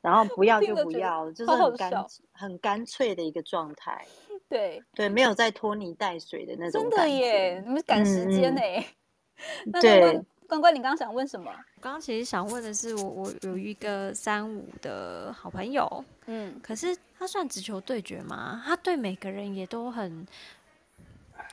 [0.00, 4.06] 然后不要就不要，就是很干很干脆的一个状态。
[4.48, 6.82] 对对，没有在拖泥带水的那种。
[6.82, 8.60] 真的耶，你们赶时间呢？
[9.66, 11.50] 嗯、对，关关，你刚刚想问什么？
[11.50, 18.62] 我刚刚其实想问的是，我我有一个三五的好朋友，嗯，可是他算直球对决吗？
[18.66, 20.26] 他对每个人也都很。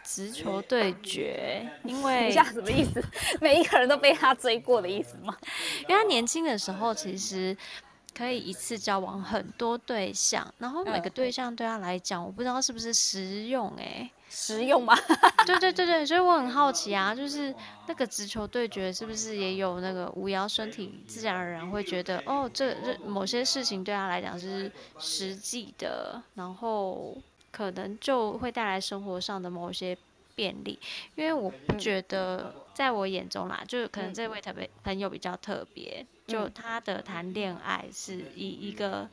[0.08, 3.04] 直球对决，因 为一下什么意思？
[3.42, 5.36] 每一个人都被他追过的意思吗？
[5.90, 7.56] 因为他年轻的时候其实
[8.16, 14.96] 可以一次交往很多对象，然后每个对象对他来讲，我不知道是不是实用哎、欸，实用吗？
[15.46, 17.54] 对对对对，所以我很好奇啊，就是
[17.88, 27.16] 那个直球对决是不是也有那个五爻身体自然而然会觉得哦，这这某些事情对他来讲是实际的，然后。
[27.52, 29.98] 可能就会带来生活上的某些
[30.36, 30.78] 便利，
[31.16, 39.10] 因为我不觉得，在我眼中啦，就可能这位特别朋友比较特别，就他的谈恋爱是以一个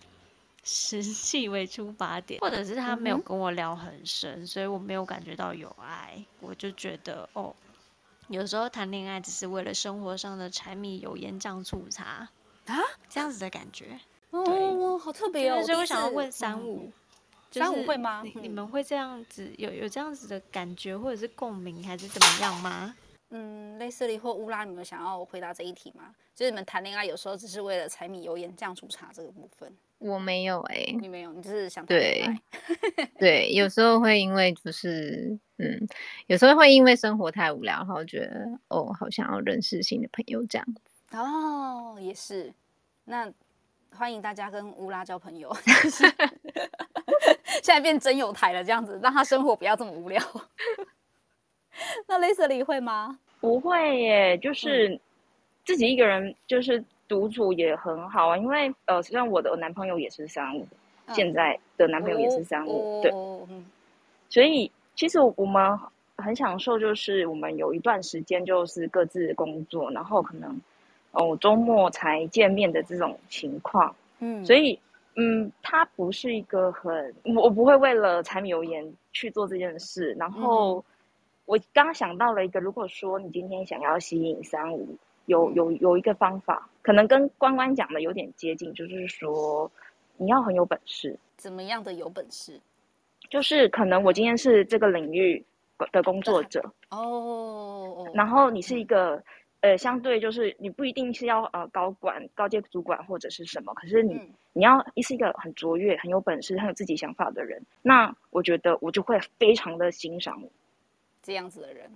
[0.62, 7.54] 实际为出发点，或者是他没有跟我聊很深，所以我没有感觉到有爱，我就觉得哦，
[8.28, 12.28] 有时候谈恋爱只是为了生活上的柴米油盐酱醋茶
[12.66, 12.78] 啊，
[13.08, 13.98] 这样子的感觉，
[14.30, 16.92] 哦，好特别哦，所以我想要问三五。
[17.60, 18.22] 三五会吗？
[18.40, 22.94] 你们会这样子有有这样子的感觉，或者是共鸣，还是怎么样吗？
[23.30, 26.14] 嗯，类似的或乌拉，你们想要回答这一题吗？
[26.34, 29.72] 就是你们谈恋爱有时候只是为了柴米油盐酱醋茶这个部分。
[29.98, 31.86] 我没有哎、欸，你没有，你就是想。
[31.86, 32.24] 对，
[33.18, 35.88] 对，有时候会因为就是嗯，
[36.26, 40.66] 有时候会因为生活太无聊，然后觉得哦，好想要认识新的朋友这样。
[41.12, 42.52] 哦，也是。
[43.04, 43.32] 那
[43.90, 45.56] 欢迎大家跟乌拉交朋友。
[47.62, 50.20] 现在变真有台了，这样子让他生活不要这么无聊。
[52.06, 53.18] 那 Leslie 会吗？
[53.40, 54.98] 不会耶，就是
[55.64, 58.36] 自己一个人就是独处也很好啊。
[58.36, 60.66] 因为呃，实际上我的男朋友也是三五，
[61.06, 63.10] 嗯，现在的男朋友也是三五，哦，对，
[63.50, 63.66] 嗯。
[64.30, 65.78] 所以其实我们
[66.16, 70.60] 很享受，就是我们有一段时间就是各自工作，然后可能
[71.12, 73.94] 哦周末才见面的这种情况。
[74.20, 74.78] 嗯，所以。
[75.16, 80.12] 嗯，他不是一个很，我不会为了柴米油盐去做这件事。
[80.18, 80.84] 然后
[81.44, 84.96] 我刚刚想到了一个，如果说你今天想要吸引三五，
[85.26, 89.70] 有有有一个方法，可能跟关关讲的有点接近，就是说
[90.16, 91.16] 你要很有本事。
[91.36, 92.60] 怎么样的有本事？
[93.30, 95.44] 就是可能我今天是这个领域
[95.92, 99.22] 的工作者哦，然后你是一个。
[99.64, 110.50] 呃，相对就是你不一定是要呃高管、高阶主管或者是什么，可是你、嗯、你要是一个很卓越、很有本事、很有自己想法的人，那我觉得我就会非常的欣赏你
[111.22, 111.90] 这样子的人。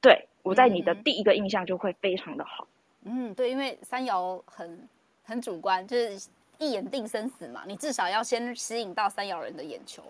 [0.00, 2.68] 对，我在你的第一个印象就会非常的好。
[3.02, 4.88] 嗯，对，因为三爻很
[5.24, 10.00] 很主观，就是一眼定生死嘛，你至少要先吸引到三爻人的眼球。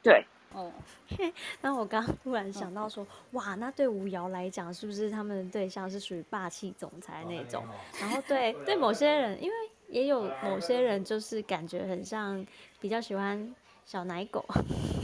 [0.00, 0.24] 对。
[0.54, 0.70] 哦，
[1.60, 7.64] 那我刚刚突然想到说，哇，那对吴瑶来讲，是不是他们的对象是属于霸气总裁那种？
[8.00, 9.56] 然后对 对某些人，因为
[9.88, 12.44] 也有某些人就是感觉很像
[12.80, 14.44] 比较喜欢小奶狗，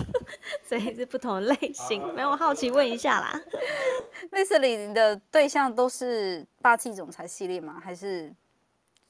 [0.64, 2.14] 所以是不同的类型。
[2.14, 3.40] 没有好奇问一下啦，
[4.30, 7.80] 类似你的对象都是霸气总裁系列吗？
[7.82, 8.32] 还是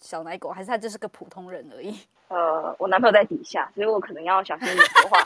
[0.00, 0.48] 小奶狗？
[0.48, 2.00] 还是他就是个普通人而已？
[2.28, 5.18] 呃，我男朋友在底下，所以我可能要小心一点说话。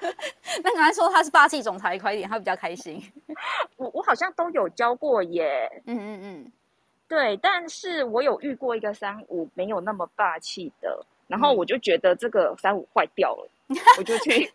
[0.62, 3.02] 那刚才说他是霸气总裁，快一点，他比较开心。
[3.76, 5.70] 我我好像都有教过耶。
[5.86, 6.52] 嗯嗯嗯，
[7.08, 14.52] 对，但是我有遇过一个三五没有那么霸气的，然后我就觉得这个三五坏掉了， 嗯、我就去，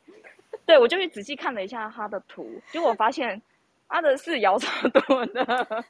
[0.65, 3.41] 对我就去仔细看了一下他的图，结果我发现
[3.87, 5.83] 他的四爻超多的，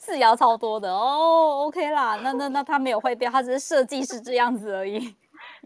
[0.00, 1.66] 四爻超多的哦。
[1.66, 5.14] OK 啦，那那那他没有坏掉，他只是设计是这样子而已。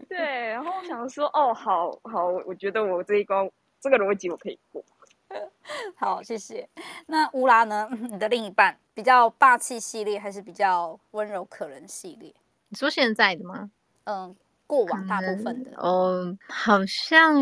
[0.09, 3.49] 对，然后我想说，哦，好好，我觉得我这一关
[3.79, 4.83] 这个逻辑我可以过。
[5.95, 6.67] 好，谢谢。
[7.07, 7.89] 那乌拉呢？
[8.11, 12.33] 你的另一半比较霸气系列，还是比较温柔可人系列？
[12.69, 13.71] 你说现在的吗？
[14.03, 14.35] 嗯，
[14.67, 15.71] 过往大部分的。
[15.77, 17.35] 哦，好像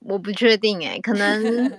[0.00, 1.78] 我不确定哎，可能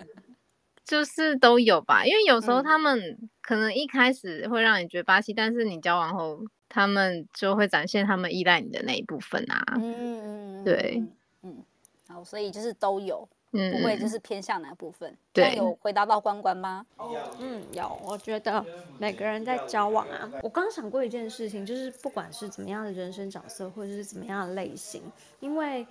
[0.85, 2.05] 就是都有吧。
[2.05, 2.99] 因为有时候他们
[3.41, 6.39] 可能一开始会让你觉得霸气，但是你交往后。
[6.73, 11.03] 他们就会展现他们依赖你的那一部分啊，嗯，对，
[11.43, 11.63] 嗯，
[12.07, 15.15] 好，所以就是都有，嗯，不会就是偏向哪部分？
[15.31, 16.83] 对，有回答到关关吗？
[17.39, 18.65] 嗯，有，我觉得
[18.97, 25.03] 每个人在交往啊，我刚想过一件事情，就是不管是怎么样的人生角色，或者是怎么样的类型，
[25.41, 25.85] 因为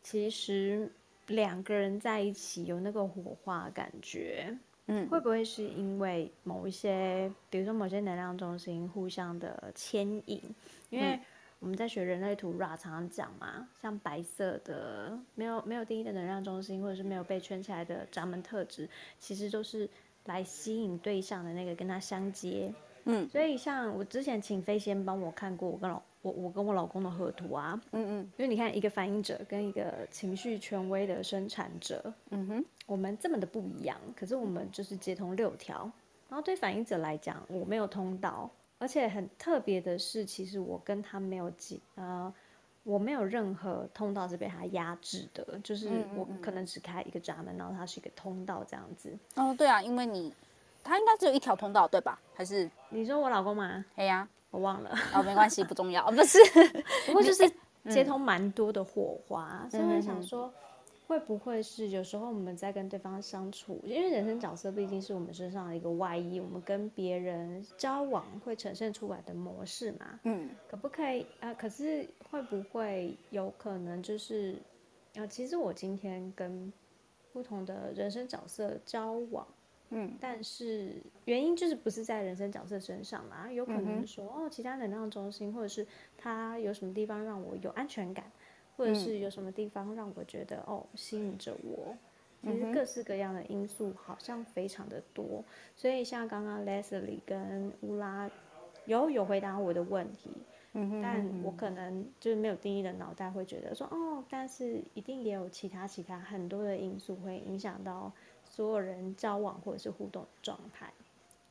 [0.00, 0.88] 其实
[1.26, 4.56] 两个人在一起有那个火花感觉。
[4.92, 10.42] 嗯，会不会是因为某一些，比如说某些能量中心互相的牵引？
[10.90, 11.18] 因为
[11.60, 18.88] 我们在学人类图 Ra 常常讲嘛，像白色的没有没有定义的能量中心，或者是没有被圈起来的闸门特质，
[19.20, 19.88] 其实都是
[20.24, 22.74] 来吸引对象的那个跟他相接。
[23.04, 35.90] 嗯，所以像我之前请飞仙帮我看过，我跟老我我跟我老公的合图啊，嗯嗯，因为你看一个反应者跟一个情绪权威的生产者，嗯哼，我们这么的不一样，可是我们就是接通六条，
[36.28, 42.32] 然后对反应者来讲，我没有通道，而且很特别的是，其实我跟他没有几呃，
[42.82, 49.16] 我没有任何通道是被他压制的，就是我可能只开一个闸门，然后它是一个通道这样子。
[49.36, 50.32] 哦，对啊，因为你。
[50.82, 52.18] 他应该只有一条通道，对吧？
[52.32, 53.84] 还是你说我老公吗？
[53.96, 54.90] 哎呀，我忘了。
[55.14, 56.10] 哦，没关系，不重要。
[56.10, 56.38] 不是，
[57.06, 57.50] 不过就是
[57.88, 60.52] 接通蛮多的火花，所以我想说，
[61.06, 70.20] 会不会是有时候我们在跟对方相处，因为人生角色毕竟是我们身上的一个外衣，我们跟别人交往会呈现出来的模式嘛？
[70.24, 71.54] 嗯，可不可以啊？
[71.54, 74.56] 可是会不会有可能就是，
[75.16, 76.72] 啊，其实我今天跟
[77.32, 79.46] 不同的人生角色交往。
[79.92, 83.50] 嗯，但是原因就是不是在人生角色身上嘛？
[83.50, 85.84] 有可能说、嗯、哦，其他能量中心，或者是
[86.16, 88.30] 他有什么地方让我有安全感，
[88.76, 91.96] 或者是有什么地方让我觉得、嗯、哦吸引着我。
[92.42, 98.30] 其实各式各样的因素好像非常的多，所以像刚刚 Leslie 跟乌拉
[98.86, 100.30] 有有回答我的问题，
[100.72, 108.10] 嗯，但我可能就是没有定义的脑袋会觉得说哦，但是一定也有其他其他很多的因素会影响到。
[108.60, 110.86] 所有人交往或者是互动状态，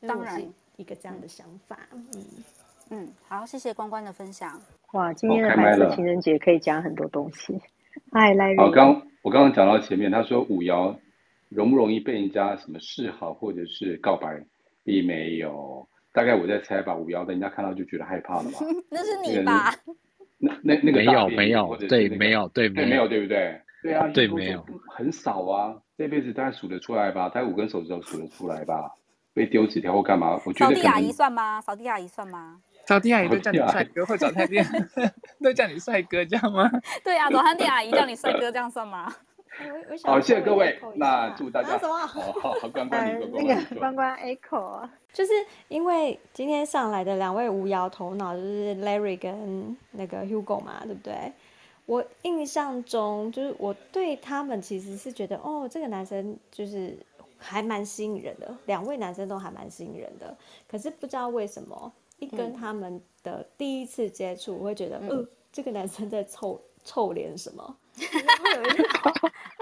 [0.06, 0.40] 当然
[0.76, 1.76] 一个这样的想法。
[1.92, 2.24] 嗯嗯，
[2.90, 4.62] 嗯，好，谢谢关关的分享。
[4.92, 7.60] 哇，今天的白色情人节可以讲很多东西。
[8.14, 8.54] 嗨，来。
[8.56, 10.96] 好，刚我刚刚讲到前面，他说五爻
[11.48, 14.44] 容不容易被人家什么示好或者是告白，
[14.84, 15.84] 并没有。
[16.12, 18.60] 大概我在猜吧，五爻的人家看到就觉得害怕了吧？
[18.88, 19.74] 那是你吧？
[20.38, 23.60] 那那那个没有没有，对，没有对没有对不对？
[23.82, 25.74] 对啊，对没有很少啊。
[26.00, 28.90] 这辈子大概数得出来吧，大概五根手指头数得出来吧。
[29.34, 30.40] 被丢纸条或干嘛？
[30.46, 31.60] 我觉得扫地阿姨算吗？
[31.60, 32.58] 扫地阿姨算吗？
[32.86, 34.64] 扫地阿姨都叫你帅哥，或早餐店
[35.42, 36.70] 都叫你帅哥，这样吗？
[37.04, 39.14] 对啊，早餐店阿姨叫你帅哥，这样算吗？
[40.04, 45.32] 好，谢谢各位，那祝大家好好好关关你那个关关 echo 啊，就是
[45.68, 51.30] 因为今天上来的两位五爻头脑就是 Larry 跟那个 Hugo 嘛，对不对？
[51.90, 56.96] 我印象中，就是我对他们其实是觉得，哦，这个男生就是
[57.36, 60.36] 还蛮吸引人的，两位男生都还蛮吸引人的。
[60.68, 67.76] 可是不知道为什么，一跟他们的第一次接触，我会觉得，嗯、呃，这个男生在臭臭脸什么？
[67.98, 68.86] 会有一种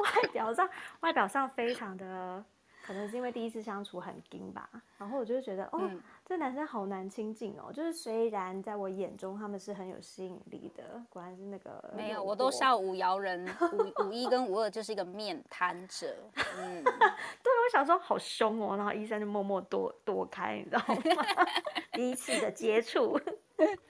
[0.05, 0.69] 外表上，
[1.01, 2.45] 外表上非常的。
[2.83, 4.67] 可能是因为第一次相处很紧吧，
[4.97, 7.73] 然后我就觉得，哦，嗯、这男生好难亲近哦。
[7.73, 16.15] 就是虽然在我眼中他们是很有吸引力的，果然是那个没有，我都笑五爻人五五一跟五二就是一个面瘫者。
[16.59, 21.25] 嗯， 对，我小时候好凶哦，然后医生就默默躲躲开，你知道吗？
[21.93, 23.19] 第一次的接触，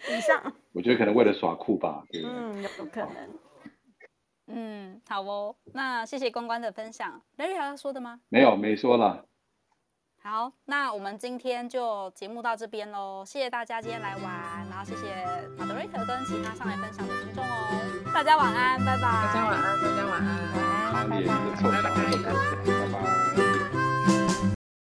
[0.09, 0.55] 以上。
[0.72, 3.39] 我觉得可能为了耍酷吧，对嗯，有可能。
[4.47, 7.20] 嗯，好哦，那谢谢关关的分享。
[7.36, 8.20] Larry 还要说的吗？
[8.28, 9.26] 没有，没说了。
[10.21, 19.03] 好，那我们今天就节目到这边喽，谢谢大家今天来玩，然后谢谢 Madreita 跟其他上来分享的听众哦，大家晚安，拜拜。
[19.03, 20.62] 大家晚安，大家晚安，晚
[20.95, 21.29] 安拜拜，
[21.73, 21.91] 拜
[23.37, 23.47] 拜。